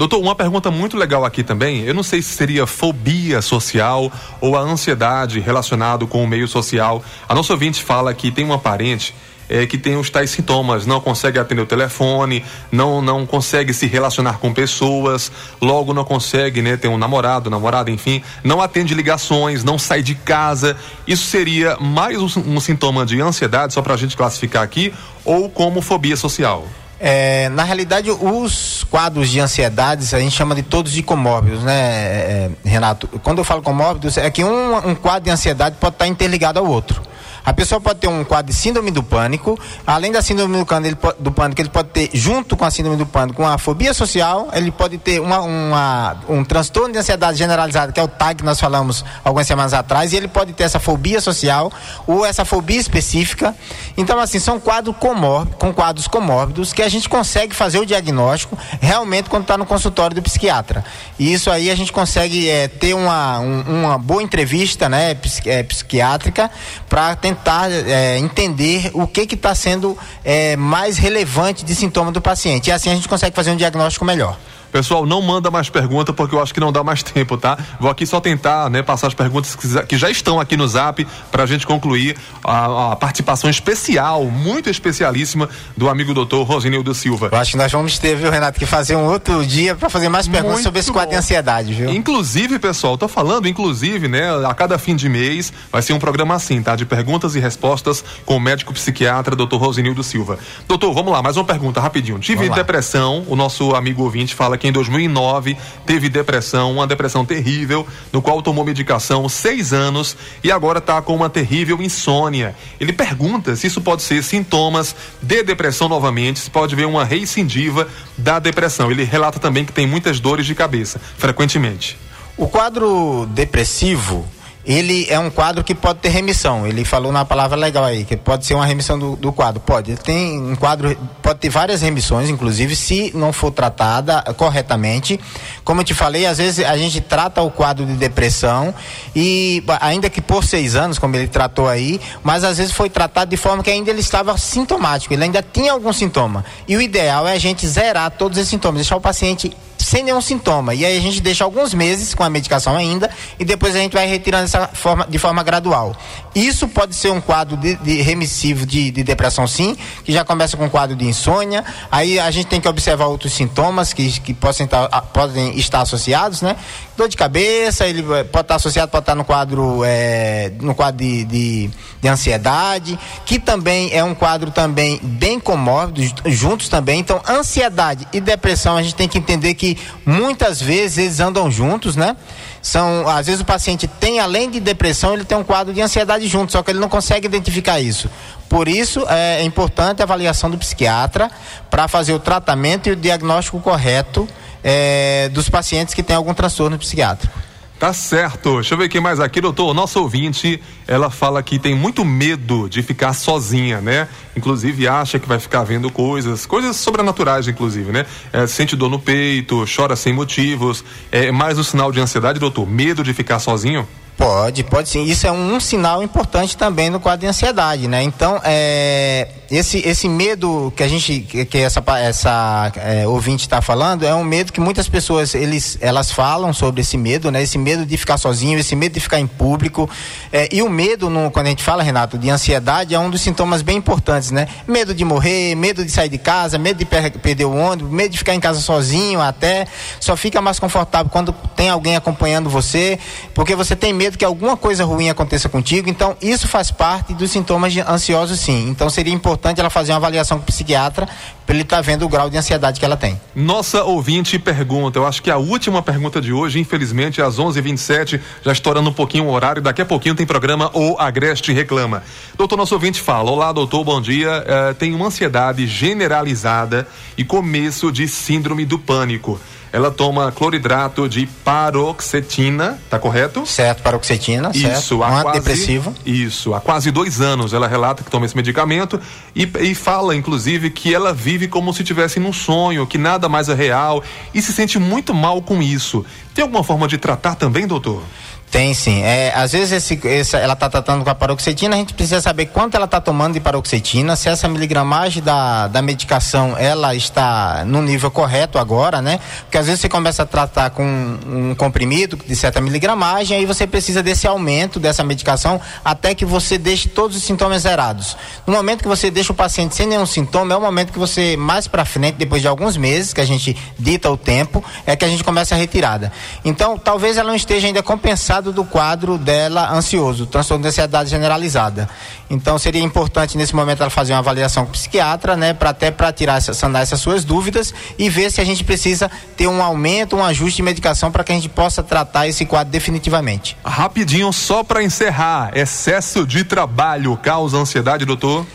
Doutor, 0.00 0.18
uma 0.18 0.34
pergunta 0.34 0.70
muito 0.70 0.96
legal 0.96 1.26
aqui 1.26 1.44
também. 1.44 1.82
Eu 1.82 1.92
não 1.92 2.02
sei 2.02 2.22
se 2.22 2.30
seria 2.30 2.66
fobia 2.66 3.42
social 3.42 4.10
ou 4.40 4.56
a 4.56 4.60
ansiedade 4.60 5.38
relacionado 5.40 6.06
com 6.06 6.24
o 6.24 6.26
meio 6.26 6.48
social. 6.48 7.04
A 7.28 7.34
nossa 7.34 7.52
ouvinte 7.52 7.82
fala 7.82 8.14
que 8.14 8.30
tem 8.30 8.42
uma 8.42 8.58
parente 8.58 9.14
é, 9.50 9.66
que 9.66 9.76
tem 9.76 9.96
os 9.96 10.08
tais 10.08 10.30
sintomas, 10.30 10.86
não 10.86 11.00
consegue 11.00 11.38
atender 11.38 11.60
o 11.60 11.66
telefone, 11.66 12.44
não, 12.70 13.02
não 13.02 13.26
consegue 13.26 13.74
se 13.74 13.86
relacionar 13.88 14.38
com 14.38 14.54
pessoas, 14.54 15.32
logo 15.60 15.92
não 15.92 16.04
consegue 16.04 16.62
né, 16.62 16.76
ter 16.76 16.86
um 16.86 16.96
namorado, 16.96 17.50
namorada, 17.50 17.90
enfim, 17.90 18.22
não 18.44 18.62
atende 18.62 18.94
ligações, 18.94 19.64
não 19.64 19.76
sai 19.76 20.02
de 20.02 20.14
casa. 20.14 20.76
Isso 21.04 21.26
seria 21.26 21.76
mais 21.80 22.16
um, 22.16 22.54
um 22.54 22.60
sintoma 22.60 23.04
de 23.04 23.20
ansiedade, 23.20 23.74
só 23.74 23.82
para 23.82 23.94
a 23.94 23.96
gente 23.96 24.16
classificar 24.16 24.62
aqui, 24.62 24.94
ou 25.24 25.50
como 25.50 25.82
fobia 25.82 26.16
social? 26.16 26.64
É, 27.02 27.48
na 27.48 27.64
realidade, 27.64 28.10
os 28.10 28.84
quadros 28.84 29.30
de 29.30 29.40
ansiedades 29.40 30.12
a 30.12 30.20
gente 30.20 30.36
chama 30.36 30.54
de 30.54 30.62
todos 30.62 30.92
de 30.92 31.02
comórbidos, 31.02 31.62
né, 31.62 31.72
é, 31.72 32.50
Renato? 32.62 33.08
Quando 33.22 33.38
eu 33.38 33.44
falo 33.44 33.62
comórbidos, 33.62 34.16
é 34.16 34.30
que 34.30 34.44
um, 34.44 34.76
um 34.76 34.94
quadro 34.94 35.24
de 35.24 35.30
ansiedade 35.30 35.76
pode 35.80 35.94
estar 35.94 36.06
interligado 36.06 36.58
ao 36.58 36.66
outro. 36.66 37.09
A 37.44 37.52
pessoa 37.52 37.80
pode 37.80 38.00
ter 38.00 38.08
um 38.08 38.24
quadro 38.24 38.52
de 38.52 38.58
síndrome 38.58 38.90
do 38.90 39.02
pânico, 39.02 39.58
além 39.86 40.12
da 40.12 40.22
síndrome 40.22 40.58
do 40.58 40.66
pânico, 40.66 40.88
ele 40.88 40.96
pode, 40.96 41.16
do 41.20 41.32
pânico, 41.32 41.60
ele 41.60 41.68
pode 41.68 41.88
ter, 41.88 42.10
junto 42.12 42.56
com 42.56 42.64
a 42.64 42.70
síndrome 42.70 42.96
do 42.96 43.06
pânico, 43.06 43.42
uma 43.42 43.58
fobia 43.58 43.94
social, 43.94 44.48
ele 44.52 44.70
pode 44.70 44.98
ter 44.98 45.20
uma, 45.20 45.40
uma, 45.40 46.16
um 46.28 46.44
transtorno 46.44 46.92
de 46.92 46.98
ansiedade 46.98 47.38
generalizada, 47.38 47.92
que 47.92 48.00
é 48.00 48.02
o 48.02 48.08
TAG 48.08 48.38
que 48.38 48.44
nós 48.44 48.60
falamos 48.60 49.04
algumas 49.24 49.46
semanas 49.46 49.72
atrás, 49.72 50.12
e 50.12 50.16
ele 50.16 50.28
pode 50.28 50.52
ter 50.52 50.64
essa 50.64 50.78
fobia 50.78 51.20
social 51.20 51.72
ou 52.06 52.24
essa 52.24 52.44
fobia 52.44 52.78
específica. 52.78 53.54
Então, 53.96 54.18
assim, 54.18 54.38
são 54.38 54.60
quadros 54.60 54.96
comórbidos, 54.96 55.58
com 55.58 55.72
quadros 55.72 56.06
comórbidos 56.06 56.72
que 56.72 56.82
a 56.82 56.88
gente 56.88 57.08
consegue 57.08 57.54
fazer 57.54 57.78
o 57.78 57.86
diagnóstico 57.86 58.56
realmente 58.80 59.28
quando 59.28 59.42
está 59.42 59.56
no 59.56 59.66
consultório 59.66 60.14
do 60.14 60.22
psiquiatra. 60.22 60.84
E 61.18 61.32
isso 61.32 61.50
aí 61.50 61.70
a 61.70 61.74
gente 61.74 61.92
consegue 61.92 62.48
é, 62.48 62.68
ter 62.68 62.94
uma, 62.94 63.38
um, 63.40 63.60
uma 63.84 63.98
boa 63.98 64.22
entrevista 64.22 64.88
né, 64.88 65.16
é, 65.46 65.62
psiquiátrica 65.62 66.50
para 66.88 67.16
tentar 67.16 67.29
tentar 67.34 67.70
é, 67.70 68.18
entender 68.18 68.90
o 68.92 69.06
que 69.06 69.22
está 69.34 69.54
sendo 69.54 69.96
é, 70.24 70.56
mais 70.56 70.98
relevante 70.98 71.64
de 71.64 71.74
sintoma 71.74 72.10
do 72.10 72.20
paciente. 72.20 72.68
E 72.68 72.72
assim 72.72 72.90
a 72.90 72.94
gente 72.94 73.08
consegue 73.08 73.34
fazer 73.34 73.50
um 73.50 73.56
diagnóstico 73.56 74.04
melhor. 74.04 74.36
Pessoal, 74.72 75.04
não 75.04 75.20
manda 75.20 75.50
mais 75.50 75.68
pergunta 75.68 76.12
porque 76.12 76.34
eu 76.34 76.42
acho 76.42 76.54
que 76.54 76.60
não 76.60 76.72
dá 76.72 76.84
mais 76.84 77.02
tempo, 77.02 77.36
tá? 77.36 77.58
Vou 77.78 77.90
aqui 77.90 78.06
só 78.06 78.20
tentar, 78.20 78.70
né, 78.70 78.82
passar 78.82 79.08
as 79.08 79.14
perguntas 79.14 79.56
que 79.88 79.96
já 79.96 80.10
estão 80.10 80.38
aqui 80.38 80.56
no 80.56 80.66
Zap 80.66 81.06
para 81.30 81.42
a 81.42 81.46
gente 81.46 81.66
concluir 81.66 82.16
a, 82.44 82.92
a, 82.92 82.96
participação 82.96 83.50
especial, 83.50 84.24
muito 84.24 84.70
especialíssima 84.70 85.48
do 85.76 85.88
amigo 85.88 86.14
doutor 86.14 86.44
Rosinildo 86.44 86.94
Silva. 86.94 87.28
Eu 87.32 87.38
acho 87.38 87.52
que 87.52 87.56
nós 87.56 87.72
vamos 87.72 87.98
ter, 87.98 88.16
viu, 88.16 88.30
Renato, 88.30 88.58
que 88.58 88.66
fazer 88.66 88.96
um 88.96 89.06
outro 89.06 89.44
dia 89.44 89.74
para 89.74 89.90
fazer 89.90 90.08
mais 90.08 90.28
perguntas 90.28 90.52
muito 90.52 90.64
sobre 90.64 90.80
esse 90.80 90.92
quadro 90.92 91.08
bom. 91.08 91.12
de 91.14 91.18
ansiedade, 91.18 91.72
viu? 91.72 91.90
Inclusive, 91.90 92.58
pessoal, 92.58 92.96
tô 92.96 93.08
falando, 93.08 93.48
inclusive, 93.48 94.06
né, 94.08 94.30
a 94.46 94.54
cada 94.54 94.78
fim 94.78 94.94
de 94.94 95.08
mês 95.08 95.52
vai 95.72 95.82
ser 95.82 95.92
um 95.92 95.98
programa 95.98 96.34
assim, 96.34 96.62
tá? 96.62 96.76
De 96.76 96.86
perguntas 96.86 97.34
e 97.34 97.40
respostas 97.40 98.04
com 98.24 98.36
o 98.36 98.40
médico 98.40 98.72
psiquiatra 98.72 99.34
doutor 99.34 99.58
Rosinildo 99.58 100.02
Silva. 100.02 100.38
Doutor, 100.68 100.92
vamos 100.92 101.12
lá, 101.12 101.22
mais 101.22 101.36
uma 101.36 101.44
pergunta 101.44 101.80
rapidinho. 101.80 102.18
Tive 102.18 102.48
depressão, 102.50 103.24
o 103.26 103.34
nosso 103.34 103.74
amigo 103.74 104.02
ouvinte 104.02 104.34
fala 104.34 104.59
que 104.60 104.68
em 104.68 104.72
2009 104.72 105.56
teve 105.86 106.08
depressão, 106.08 106.72
uma 106.72 106.86
depressão 106.86 107.24
terrível, 107.24 107.84
no 108.12 108.22
qual 108.22 108.40
tomou 108.42 108.64
medicação 108.64 109.28
seis 109.28 109.72
anos 109.72 110.16
e 110.44 110.52
agora 110.52 110.78
está 110.78 111.00
com 111.02 111.16
uma 111.16 111.30
terrível 111.30 111.82
insônia. 111.82 112.54
Ele 112.78 112.92
pergunta 112.92 113.56
se 113.56 113.66
isso 113.66 113.80
pode 113.80 114.02
ser 114.02 114.22
sintomas 114.22 114.94
de 115.20 115.42
depressão 115.42 115.88
novamente, 115.88 116.38
se 116.38 116.50
pode 116.50 116.76
ver 116.76 116.86
uma 116.86 117.04
reincidiva 117.04 117.88
da 118.16 118.38
depressão. 118.38 118.90
Ele 118.90 119.02
relata 119.02 119.40
também 119.40 119.64
que 119.64 119.72
tem 119.72 119.86
muitas 119.86 120.20
dores 120.20 120.46
de 120.46 120.54
cabeça, 120.54 121.00
frequentemente. 121.16 121.98
O 122.36 122.46
quadro 122.46 123.26
depressivo 123.30 124.28
ele 124.64 125.06
é 125.08 125.18
um 125.18 125.30
quadro 125.30 125.64
que 125.64 125.74
pode 125.74 126.00
ter 126.00 126.10
remissão. 126.10 126.66
Ele 126.66 126.84
falou 126.84 127.10
na 127.10 127.24
palavra 127.24 127.56
legal 127.56 127.84
aí, 127.84 128.04
que 128.04 128.16
pode 128.16 128.44
ser 128.44 128.54
uma 128.54 128.66
remissão 128.66 128.98
do, 128.98 129.16
do 129.16 129.32
quadro. 129.32 129.60
Pode. 129.60 129.96
Tem 129.96 130.38
um 130.38 130.54
quadro, 130.54 130.96
pode 131.22 131.38
ter 131.38 131.48
várias 131.48 131.80
remissões, 131.80 132.28
inclusive, 132.28 132.76
se 132.76 133.10
não 133.14 133.32
for 133.32 133.50
tratada 133.50 134.22
corretamente. 134.36 135.18
Como 135.64 135.80
eu 135.80 135.84
te 135.84 135.94
falei, 135.94 136.26
às 136.26 136.38
vezes 136.38 136.64
a 136.64 136.76
gente 136.76 137.00
trata 137.00 137.40
o 137.42 137.50
quadro 137.50 137.86
de 137.86 137.94
depressão 137.94 138.74
e, 139.16 139.64
ainda 139.80 140.10
que 140.10 140.20
por 140.20 140.44
seis 140.44 140.76
anos, 140.76 140.98
como 140.98 141.16
ele 141.16 141.28
tratou 141.28 141.68
aí, 141.68 142.00
mas 142.22 142.44
às 142.44 142.58
vezes 142.58 142.72
foi 142.72 142.90
tratado 142.90 143.30
de 143.30 143.36
forma 143.36 143.62
que 143.62 143.70
ainda 143.70 143.90
ele 143.90 144.00
estava 144.00 144.36
sintomático, 144.36 145.14
ele 145.14 145.24
ainda 145.24 145.42
tinha 145.42 145.72
algum 145.72 145.92
sintoma. 145.92 146.44
E 146.68 146.76
o 146.76 146.82
ideal 146.82 147.26
é 147.26 147.32
a 147.32 147.38
gente 147.38 147.66
zerar 147.66 148.10
todos 148.10 148.36
esses 148.36 148.50
sintomas, 148.50 148.80
deixar 148.80 148.96
o 148.96 149.00
paciente 149.00 149.56
sem 149.80 150.04
nenhum 150.04 150.20
sintoma. 150.20 150.74
E 150.74 150.84
aí 150.84 150.96
a 150.96 151.00
gente 151.00 151.20
deixa 151.20 151.42
alguns 151.42 151.74
meses 151.74 152.14
com 152.14 152.22
a 152.22 152.30
medicação 152.30 152.76
ainda 152.76 153.10
e 153.38 153.44
depois 153.44 153.74
a 153.74 153.78
gente 153.78 153.92
vai 153.92 154.06
retirando 154.06 154.46
essa 154.50 154.68
forma, 154.68 155.06
de 155.08 155.18
forma 155.18 155.42
gradual. 155.42 155.94
Isso 156.34 156.68
pode 156.68 156.94
ser 156.94 157.10
um 157.10 157.20
quadro 157.20 157.56
de, 157.56 157.76
de 157.76 158.02
remissivo 158.02 158.66
de, 158.66 158.90
de, 158.90 159.02
depressão, 159.02 159.46
sim, 159.46 159.76
que 160.04 160.12
já 160.12 160.24
começa 160.24 160.56
com 160.56 160.64
um 160.64 160.68
quadro 160.68 160.96
de 160.96 161.04
insônia. 161.04 161.64
Aí 161.90 162.18
a 162.18 162.30
gente 162.30 162.46
tem 162.46 162.60
que 162.60 162.68
observar 162.68 163.06
outros 163.06 163.32
sintomas 163.32 163.92
que, 163.92 164.20
que 164.20 164.34
possam 164.34 164.66
estar, 164.66 164.88
podem 165.12 165.56
estar 165.58 165.80
associados, 165.80 166.42
né? 166.42 166.56
Dor 167.00 167.08
de 167.08 167.16
cabeça, 167.16 167.86
ele 167.86 168.02
pode 168.02 168.44
estar 168.44 168.56
associado, 168.56 168.90
pode 168.90 169.04
estar 169.04 169.14
no 169.14 169.24
quadro, 169.24 169.80
é, 169.86 170.52
no 170.60 170.74
quadro 170.74 171.02
de, 171.02 171.24
de, 171.24 171.70
de 171.98 172.08
ansiedade, 172.08 172.98
que 173.24 173.38
também 173.38 173.88
é 173.90 174.04
um 174.04 174.14
quadro 174.14 174.50
também 174.50 175.00
bem 175.02 175.40
comórbido, 175.40 176.02
juntos 176.26 176.68
também. 176.68 177.00
Então, 177.00 177.22
ansiedade 177.26 178.06
e 178.12 178.20
depressão, 178.20 178.76
a 178.76 178.82
gente 178.82 178.94
tem 178.94 179.08
que 179.08 179.16
entender 179.16 179.54
que 179.54 179.78
muitas 180.04 180.60
vezes 180.60 180.98
eles 180.98 181.20
andam 181.20 181.50
juntos, 181.50 181.96
né? 181.96 182.14
São, 182.60 183.08
às 183.08 183.24
vezes 183.24 183.40
o 183.40 183.46
paciente 183.46 183.88
tem, 183.88 184.20
além 184.20 184.50
de 184.50 184.60
depressão, 184.60 185.14
ele 185.14 185.24
tem 185.24 185.38
um 185.38 185.44
quadro 185.44 185.72
de 185.72 185.80
ansiedade 185.80 186.28
junto, 186.28 186.52
só 186.52 186.62
que 186.62 186.70
ele 186.70 186.80
não 186.80 186.90
consegue 186.90 187.26
identificar 187.26 187.80
isso. 187.80 188.10
Por 188.46 188.68
isso 188.68 189.06
é, 189.08 189.40
é 189.40 189.44
importante 189.44 190.02
a 190.02 190.04
avaliação 190.04 190.50
do 190.50 190.58
psiquiatra 190.58 191.30
para 191.70 191.88
fazer 191.88 192.12
o 192.12 192.18
tratamento 192.18 192.90
e 192.90 192.92
o 192.92 192.96
diagnóstico 192.96 193.58
correto 193.58 194.28
é, 194.62 195.28
dos 195.30 195.48
pacientes 195.48 195.94
que 195.94 196.02
têm 196.02 196.16
algum 196.16 196.34
transtorno 196.34 196.78
psiquiátrico. 196.78 197.50
Tá 197.80 197.94
certo. 197.94 198.56
Deixa 198.56 198.74
eu 198.74 198.78
ver 198.78 198.90
quem 198.90 199.00
mais 199.00 199.20
aqui, 199.20 199.40
doutor. 199.40 199.72
Nosso 199.72 199.98
ouvinte, 200.02 200.62
ela 200.86 201.08
fala 201.08 201.42
que 201.42 201.58
tem 201.58 201.74
muito 201.74 202.04
medo 202.04 202.68
de 202.68 202.82
ficar 202.82 203.14
sozinha, 203.14 203.80
né? 203.80 204.06
Inclusive 204.36 204.86
acha 204.86 205.18
que 205.18 205.26
vai 205.26 205.38
ficar 205.38 205.62
vendo 205.62 205.90
coisas, 205.90 206.44
coisas 206.44 206.76
sobrenaturais, 206.76 207.48
inclusive, 207.48 207.90
né? 207.90 208.04
É, 208.34 208.46
sente 208.46 208.76
dor 208.76 208.90
no 208.90 208.98
peito, 208.98 209.64
chora 209.74 209.96
sem 209.96 210.12
motivos. 210.12 210.84
É 211.10 211.32
mais 211.32 211.58
um 211.58 211.62
sinal 211.62 211.90
de 211.90 211.98
ansiedade, 211.98 212.38
doutor? 212.38 212.68
Medo 212.68 213.02
de 213.02 213.14
ficar 213.14 213.38
sozinho? 213.38 213.88
Pode, 214.14 214.62
pode 214.64 214.90
sim. 214.90 215.02
Isso 215.04 215.26
é 215.26 215.32
um, 215.32 215.54
um, 215.54 215.58
sinal 215.58 216.02
importante 216.02 216.58
também 216.58 216.90
no 216.90 217.00
quadro 217.00 217.20
de 217.20 217.28
ansiedade, 217.28 217.88
né? 217.88 218.02
Então, 218.02 218.38
é, 218.44 219.26
esse, 219.50 219.78
esse 219.86 220.08
medo 220.08 220.72
que 220.76 220.82
a 220.82 220.88
gente, 220.88 221.20
que, 221.20 221.58
essa, 221.58 221.82
essa 221.98 222.72
é, 222.76 223.06
ouvinte 223.06 223.42
está 223.42 223.62
falando, 223.62 224.04
é 224.04 224.14
um 224.14 224.22
medo 224.22 224.52
que 224.52 224.60
muitas 224.60 224.88
pessoas, 224.88 225.34
eles, 225.34 225.78
elas 225.80 226.12
falam 226.12 226.52
sobre 226.52 226.82
esse 226.82 226.98
medo, 226.98 227.30
né? 227.30 227.42
Esse 227.42 227.56
medo 227.56 227.86
de 227.86 227.96
ficar 227.96 228.18
sozinho, 228.18 228.58
esse 228.58 228.76
medo 228.76 228.92
de 228.92 229.00
ficar 229.00 229.18
em 229.18 229.26
público. 229.26 229.88
É, 230.30 230.48
e 230.52 230.62
o 230.62 230.68
medo, 230.68 231.08
no, 231.08 231.30
quando 231.30 231.46
a 231.46 231.50
gente 231.50 231.64
fala, 231.64 231.82
Renato, 231.82 232.18
de 232.18 232.28
ansiedade, 232.28 232.94
é 232.94 232.98
um 232.98 233.08
dos 233.08 233.22
sintomas 233.22 233.62
bem 233.62 233.78
importantes, 233.78 234.30
né? 234.30 234.46
Medo 234.68 234.94
de 234.94 235.04
morrer, 235.04 235.54
medo 235.54 235.84
de 235.84 235.90
sair 235.90 236.08
de 236.08 236.18
casa, 236.18 236.58
medo 236.58 236.76
de 236.76 236.84
per 236.84 237.10
perder 237.12 237.46
o 237.46 237.56
ônibus, 237.56 237.90
medo 237.90 238.10
de 238.10 238.18
ficar 238.18 238.34
em 238.34 238.40
casa 238.40 238.60
sozinho 238.60 239.20
até. 239.20 239.66
Só 239.98 240.16
fica 240.16 240.40
mais 240.42 240.58
confortável 240.58 241.10
quando 241.10 241.32
tem 241.56 241.70
alguém 241.70 241.96
acompanhando 241.96 242.50
você, 242.50 242.98
porque 243.34 243.56
você 243.56 243.74
tem 243.74 243.92
medo 243.92 244.10
medo 244.10 244.18
que 244.18 244.24
alguma 244.24 244.56
coisa 244.56 244.84
ruim 244.84 245.08
aconteça 245.08 245.48
contigo. 245.48 245.88
Então, 245.88 246.16
isso 246.20 246.48
faz 246.48 246.70
parte 246.70 247.14
dos 247.14 247.30
sintomas 247.30 247.76
ansiosos, 247.76 248.40
sim. 248.40 248.68
Então, 248.68 248.90
seria 248.90 249.12
importante 249.12 249.39
ela 249.60 249.70
fazer 249.70 249.92
uma 249.92 249.98
avaliação 249.98 250.38
com 250.38 250.42
o 250.42 250.46
psiquiatra 250.46 251.08
para 251.46 251.54
ele 251.54 251.62
estar 251.62 251.76
tá 251.76 251.82
vendo 251.82 252.04
o 252.04 252.08
grau 252.08 252.28
de 252.30 252.36
ansiedade 252.36 252.78
que 252.78 252.84
ela 252.84 252.96
tem. 252.96 253.20
Nossa 253.34 253.82
ouvinte 253.84 254.38
pergunta, 254.38 254.98
eu 254.98 255.06
acho 255.06 255.22
que 255.22 255.30
a 255.30 255.36
última 255.36 255.82
pergunta 255.82 256.20
de 256.20 256.32
hoje, 256.32 256.60
infelizmente, 256.60 257.20
às 257.20 257.38
11:27, 257.38 258.20
já 258.44 258.52
estourando 258.52 258.90
um 258.90 258.92
pouquinho 258.92 259.24
o 259.24 259.32
horário. 259.32 259.62
Daqui 259.62 259.82
a 259.82 259.86
pouquinho 259.86 260.14
tem 260.14 260.26
programa 260.26 260.70
O 260.74 260.96
Agreste 260.98 261.52
Reclama. 261.52 262.02
Doutor, 262.36 262.56
nosso 262.56 262.74
ouvinte 262.74 263.00
fala: 263.00 263.30
Olá, 263.30 263.52
doutor, 263.52 263.82
bom 263.84 264.00
dia. 264.00 264.44
Uh, 264.44 264.74
tem 264.74 264.94
uma 264.94 265.06
ansiedade 265.06 265.66
generalizada 265.66 266.86
e 267.16 267.24
começo 267.24 267.90
de 267.90 268.06
síndrome 268.06 268.64
do 268.64 268.78
pânico 268.78 269.40
ela 269.72 269.90
toma 269.90 270.32
cloridrato 270.32 271.08
de 271.08 271.26
paroxetina, 271.44 272.78
tá 272.88 272.98
correto? 272.98 273.46
Certo, 273.46 273.82
paroxetina, 273.82 274.50
isso, 274.52 274.98
certo. 274.98 274.98
Um 274.98 275.04
antidepressivo. 275.04 275.94
Isso, 276.04 276.54
há 276.54 276.60
quase 276.60 276.90
dois 276.90 277.20
anos 277.20 277.52
ela 277.52 277.68
relata 277.68 278.02
que 278.02 278.10
toma 278.10 278.26
esse 278.26 278.36
medicamento 278.36 279.00
e, 279.34 279.48
e 279.60 279.74
fala, 279.74 280.16
inclusive, 280.16 280.70
que 280.70 280.94
ela 280.94 281.12
vive 281.12 281.46
como 281.46 281.72
se 281.72 281.82
estivesse 281.82 282.18
num 282.18 282.32
sonho, 282.32 282.86
que 282.86 282.98
nada 282.98 283.28
mais 283.28 283.48
é 283.48 283.54
real 283.54 284.02
e 284.34 284.42
se 284.42 284.52
sente 284.52 284.78
muito 284.78 285.14
mal 285.14 285.40
com 285.42 285.62
isso. 285.62 286.04
Tem 286.34 286.42
alguma 286.42 286.64
forma 286.64 286.88
de 286.88 286.98
tratar 286.98 287.34
também, 287.34 287.66
doutor? 287.66 288.02
Tem 288.50 288.74
sim. 288.74 289.02
É, 289.02 289.32
às 289.34 289.52
vezes 289.52 289.70
esse, 289.70 290.00
esse, 290.08 290.36
ela 290.36 290.54
está 290.54 290.68
tratando 290.68 291.04
com 291.04 291.10
a 291.10 291.14
paroxetina, 291.14 291.76
a 291.76 291.78
gente 291.78 291.94
precisa 291.94 292.20
saber 292.20 292.46
quanto 292.46 292.74
ela 292.74 292.84
está 292.84 293.00
tomando 293.00 293.34
de 293.34 293.40
paroxetina, 293.40 294.16
se 294.16 294.28
essa 294.28 294.48
miligramagem 294.48 295.22
da, 295.22 295.68
da 295.68 295.80
medicação 295.80 296.56
ela 296.58 296.92
está 296.92 297.64
no 297.64 297.80
nível 297.80 298.10
correto 298.10 298.58
agora, 298.58 299.00
né? 299.00 299.20
Porque 299.42 299.56
às 299.56 299.66
vezes 299.66 299.80
você 299.80 299.88
começa 299.88 300.24
a 300.24 300.26
tratar 300.26 300.70
com 300.70 300.84
um, 300.84 301.50
um 301.50 301.54
comprimido 301.54 302.18
de 302.26 302.34
certa 302.34 302.60
miligramagem, 302.60 303.36
aí 303.36 303.46
você 303.46 303.68
precisa 303.68 304.02
desse 304.02 304.26
aumento 304.26 304.80
dessa 304.80 305.04
medicação 305.04 305.60
até 305.84 306.12
que 306.12 306.24
você 306.24 306.58
deixe 306.58 306.88
todos 306.88 307.16
os 307.16 307.22
sintomas 307.22 307.62
zerados. 307.62 308.16
No 308.48 308.52
momento 308.52 308.82
que 308.82 308.88
você 308.88 309.12
deixa 309.12 309.32
o 309.32 309.36
paciente 309.36 309.76
sem 309.76 309.86
nenhum 309.86 310.06
sintoma, 310.06 310.54
é 310.54 310.56
o 310.56 310.60
momento 310.60 310.92
que 310.92 310.98
você, 310.98 311.36
mais 311.36 311.68
para 311.68 311.84
frente, 311.84 312.16
depois 312.16 312.42
de 312.42 312.48
alguns 312.48 312.76
meses, 312.76 313.12
que 313.12 313.20
a 313.20 313.24
gente 313.24 313.56
dita 313.78 314.10
o 314.10 314.16
tempo, 314.16 314.64
é 314.84 314.96
que 314.96 315.04
a 315.04 315.08
gente 315.08 315.22
começa 315.22 315.54
a 315.54 315.58
retirada. 315.58 316.12
Então, 316.44 316.76
talvez 316.76 317.16
ela 317.16 317.28
não 317.28 317.36
esteja 317.36 317.68
ainda 317.68 317.80
compensada 317.80 318.39
resultado 318.40 318.52
do 318.52 318.64
quadro 318.64 319.18
dela 319.18 319.70
ansioso, 319.72 320.26
transtorno 320.26 320.62
de 320.62 320.68
ansiedade 320.68 321.10
generalizada. 321.10 321.88
Então 322.28 322.58
seria 322.58 322.82
importante 322.82 323.36
nesse 323.36 323.54
momento 323.54 323.82
ela 323.82 323.90
fazer 323.90 324.12
uma 324.12 324.18
avaliação 324.20 324.64
com 324.64 324.70
o 324.70 324.72
psiquiatra, 324.72 325.36
né, 325.36 325.52
para 325.52 325.70
até 325.70 325.90
para 325.90 326.12
tirar 326.12 326.40
sanar 326.40 326.82
essas 326.82 327.00
suas 327.00 327.24
dúvidas 327.24 327.72
e 327.98 328.08
ver 328.08 328.30
se 328.30 328.40
a 328.40 328.44
gente 328.44 328.64
precisa 328.64 329.10
ter 329.36 329.46
um 329.46 329.62
aumento, 329.62 330.16
um 330.16 330.24
ajuste 330.24 330.56
de 330.56 330.62
medicação 330.62 331.12
para 331.12 331.22
que 331.22 331.32
a 331.32 331.34
gente 331.34 331.48
possa 331.48 331.82
tratar 331.82 332.26
esse 332.26 332.46
quadro 332.46 332.72
definitivamente. 332.72 333.56
Rapidinho 333.64 334.32
só 334.32 334.64
para 334.64 334.82
encerrar, 334.82 335.50
excesso 335.54 336.26
de 336.26 336.44
trabalho 336.44 337.16
causa 337.16 337.58
ansiedade, 337.58 338.04
doutor? 338.04 338.46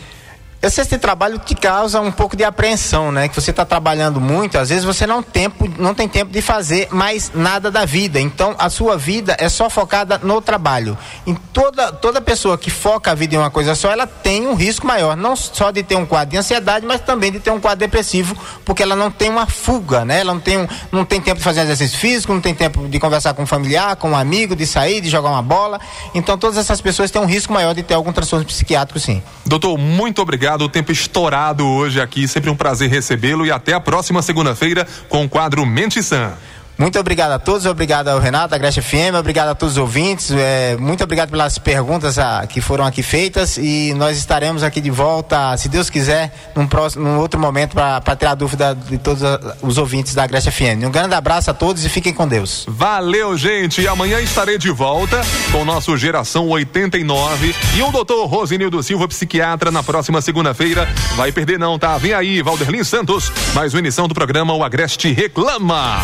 Excesso 0.66 0.90
de 0.90 0.98
trabalho 0.98 1.38
te 1.38 1.54
causa 1.54 2.00
um 2.00 2.10
pouco 2.10 2.36
de 2.36 2.42
apreensão, 2.42 3.12
né? 3.12 3.28
Que 3.28 3.34
você 3.36 3.52
está 3.52 3.64
trabalhando 3.64 4.20
muito, 4.20 4.58
às 4.58 4.68
vezes 4.68 4.84
você 4.84 5.06
não, 5.06 5.22
tempo, 5.22 5.70
não 5.78 5.94
tem 5.94 6.08
tempo 6.08 6.32
de 6.32 6.42
fazer 6.42 6.88
mais 6.90 7.30
nada 7.32 7.70
da 7.70 7.84
vida. 7.84 8.20
Então, 8.20 8.54
a 8.58 8.68
sua 8.68 8.96
vida 8.96 9.36
é 9.38 9.48
só 9.48 9.70
focada 9.70 10.18
no 10.18 10.40
trabalho. 10.40 10.98
Em 11.24 11.34
toda, 11.34 11.92
toda 11.92 12.20
pessoa 12.20 12.58
que 12.58 12.68
foca 12.68 13.12
a 13.12 13.14
vida 13.14 13.36
em 13.36 13.38
uma 13.38 13.50
coisa 13.50 13.76
só, 13.76 13.92
ela 13.92 14.08
tem 14.08 14.48
um 14.48 14.54
risco 14.54 14.84
maior, 14.86 15.16
não 15.16 15.36
só 15.36 15.70
de 15.70 15.84
ter 15.84 15.94
um 15.94 16.04
quadro 16.04 16.32
de 16.32 16.36
ansiedade, 16.36 16.84
mas 16.84 17.00
também 17.00 17.30
de 17.30 17.38
ter 17.38 17.50
um 17.50 17.60
quadro 17.60 17.78
depressivo, 17.78 18.36
porque 18.64 18.82
ela 18.82 18.96
não 18.96 19.08
tem 19.08 19.30
uma 19.30 19.46
fuga, 19.46 20.04
né? 20.04 20.20
Ela 20.20 20.34
não 20.34 20.40
tem, 20.40 20.58
um, 20.58 20.68
não 20.90 21.04
tem 21.04 21.20
tempo 21.20 21.38
de 21.38 21.44
fazer 21.44 21.60
exercício 21.60 21.96
físico, 21.96 22.34
não 22.34 22.40
tem 22.40 22.54
tempo 22.54 22.88
de 22.88 22.98
conversar 22.98 23.34
com 23.34 23.44
um 23.44 23.46
familiar, 23.46 23.94
com 23.94 24.10
um 24.10 24.16
amigo, 24.16 24.56
de 24.56 24.66
sair, 24.66 25.00
de 25.00 25.08
jogar 25.08 25.30
uma 25.30 25.42
bola. 25.42 25.80
Então, 26.12 26.36
todas 26.36 26.58
essas 26.58 26.80
pessoas 26.80 27.08
têm 27.08 27.22
um 27.22 27.26
risco 27.26 27.52
maior 27.52 27.72
de 27.72 27.84
ter 27.84 27.94
algum 27.94 28.12
transtorno 28.12 28.44
psiquiátrico, 28.44 28.98
sim. 28.98 29.22
Doutor, 29.44 29.78
muito 29.78 30.20
obrigado 30.20 30.55
obrigado. 30.56 30.62
O 30.62 30.68
tempo 30.68 30.90
estourado 30.90 31.66
hoje 31.66 32.00
aqui. 32.00 32.26
Sempre 32.26 32.50
um 32.50 32.56
prazer 32.56 32.90
recebê-lo 32.90 33.46
e 33.46 33.50
até 33.50 33.74
a 33.74 33.80
próxima 33.80 34.22
segunda-feira 34.22 34.86
com 35.08 35.24
o 35.24 35.28
quadro 35.28 35.64
Mente 35.64 36.02
Sã. 36.02 36.32
Muito 36.78 36.98
obrigado 36.98 37.32
a 37.32 37.38
todos, 37.38 37.64
obrigado 37.64 38.08
ao 38.08 38.18
Renato, 38.18 38.54
a 38.54 38.58
Grecia 38.58 38.82
FM, 38.82 39.14
obrigado 39.18 39.48
a 39.48 39.54
todos 39.54 39.76
os 39.76 39.78
ouvintes, 39.78 40.30
é, 40.30 40.76
muito 40.76 41.02
obrigado 41.02 41.30
pelas 41.30 41.56
perguntas 41.58 42.18
a, 42.18 42.40
ah, 42.40 42.46
que 42.46 42.60
foram 42.60 42.84
aqui 42.84 43.02
feitas 43.02 43.56
e 43.56 43.94
nós 43.94 44.18
estaremos 44.18 44.62
aqui 44.62 44.78
de 44.78 44.90
volta, 44.90 45.56
se 45.56 45.70
Deus 45.70 45.88
quiser, 45.88 46.30
num, 46.54 46.66
próximo, 46.66 47.04
num 47.04 47.18
outro 47.18 47.40
momento 47.40 47.74
para 47.74 48.16
tirar 48.16 48.32
a 48.32 48.34
dúvida 48.34 48.74
de 48.74 48.98
todos 48.98 49.22
os 49.62 49.78
ouvintes 49.78 50.14
da 50.14 50.26
Grecia 50.26 50.52
FM. 50.52 50.84
Um 50.84 50.90
grande 50.90 51.14
abraço 51.14 51.50
a 51.50 51.54
todos 51.54 51.82
e 51.82 51.88
fiquem 51.88 52.12
com 52.12 52.28
Deus. 52.28 52.66
Valeu, 52.68 53.38
gente, 53.38 53.80
e 53.80 53.88
amanhã 53.88 54.20
estarei 54.20 54.58
de 54.58 54.70
volta 54.70 55.22
com 55.50 55.64
nosso 55.64 55.96
Geração 55.96 56.46
89 56.48 57.54
e 57.74 57.82
o 57.82 57.90
doutor 57.90 58.26
Rosinildo 58.26 58.82
Silva, 58.82 59.08
psiquiatra, 59.08 59.70
na 59.70 59.82
próxima 59.82 60.20
segunda-feira. 60.20 60.86
Vai 61.14 61.32
perder 61.32 61.58
não, 61.58 61.78
tá? 61.78 61.96
Vem 61.96 62.12
aí, 62.12 62.42
Valderlin 62.42 62.84
Santos, 62.84 63.32
mais 63.54 63.72
uma 63.72 63.80
emissão 63.80 64.06
do 64.06 64.14
programa 64.14 64.54
O 64.54 64.62
Agreste 64.62 65.10
Reclama. 65.12 66.02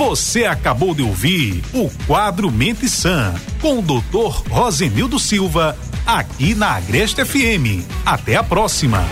Você 0.00 0.46
acabou 0.46 0.94
de 0.94 1.02
ouvir 1.02 1.62
o 1.74 1.90
quadro 2.06 2.50
Mente 2.50 2.88
Sã 2.88 3.34
com 3.60 3.80
o 3.80 3.82
Dr. 3.82 4.48
Rosenildo 4.48 5.18
Silva 5.18 5.76
aqui 6.06 6.54
na 6.54 6.70
Agreste 6.70 7.22
FM. 7.22 7.84
Até 8.06 8.34
a 8.34 8.42
próxima. 8.42 9.04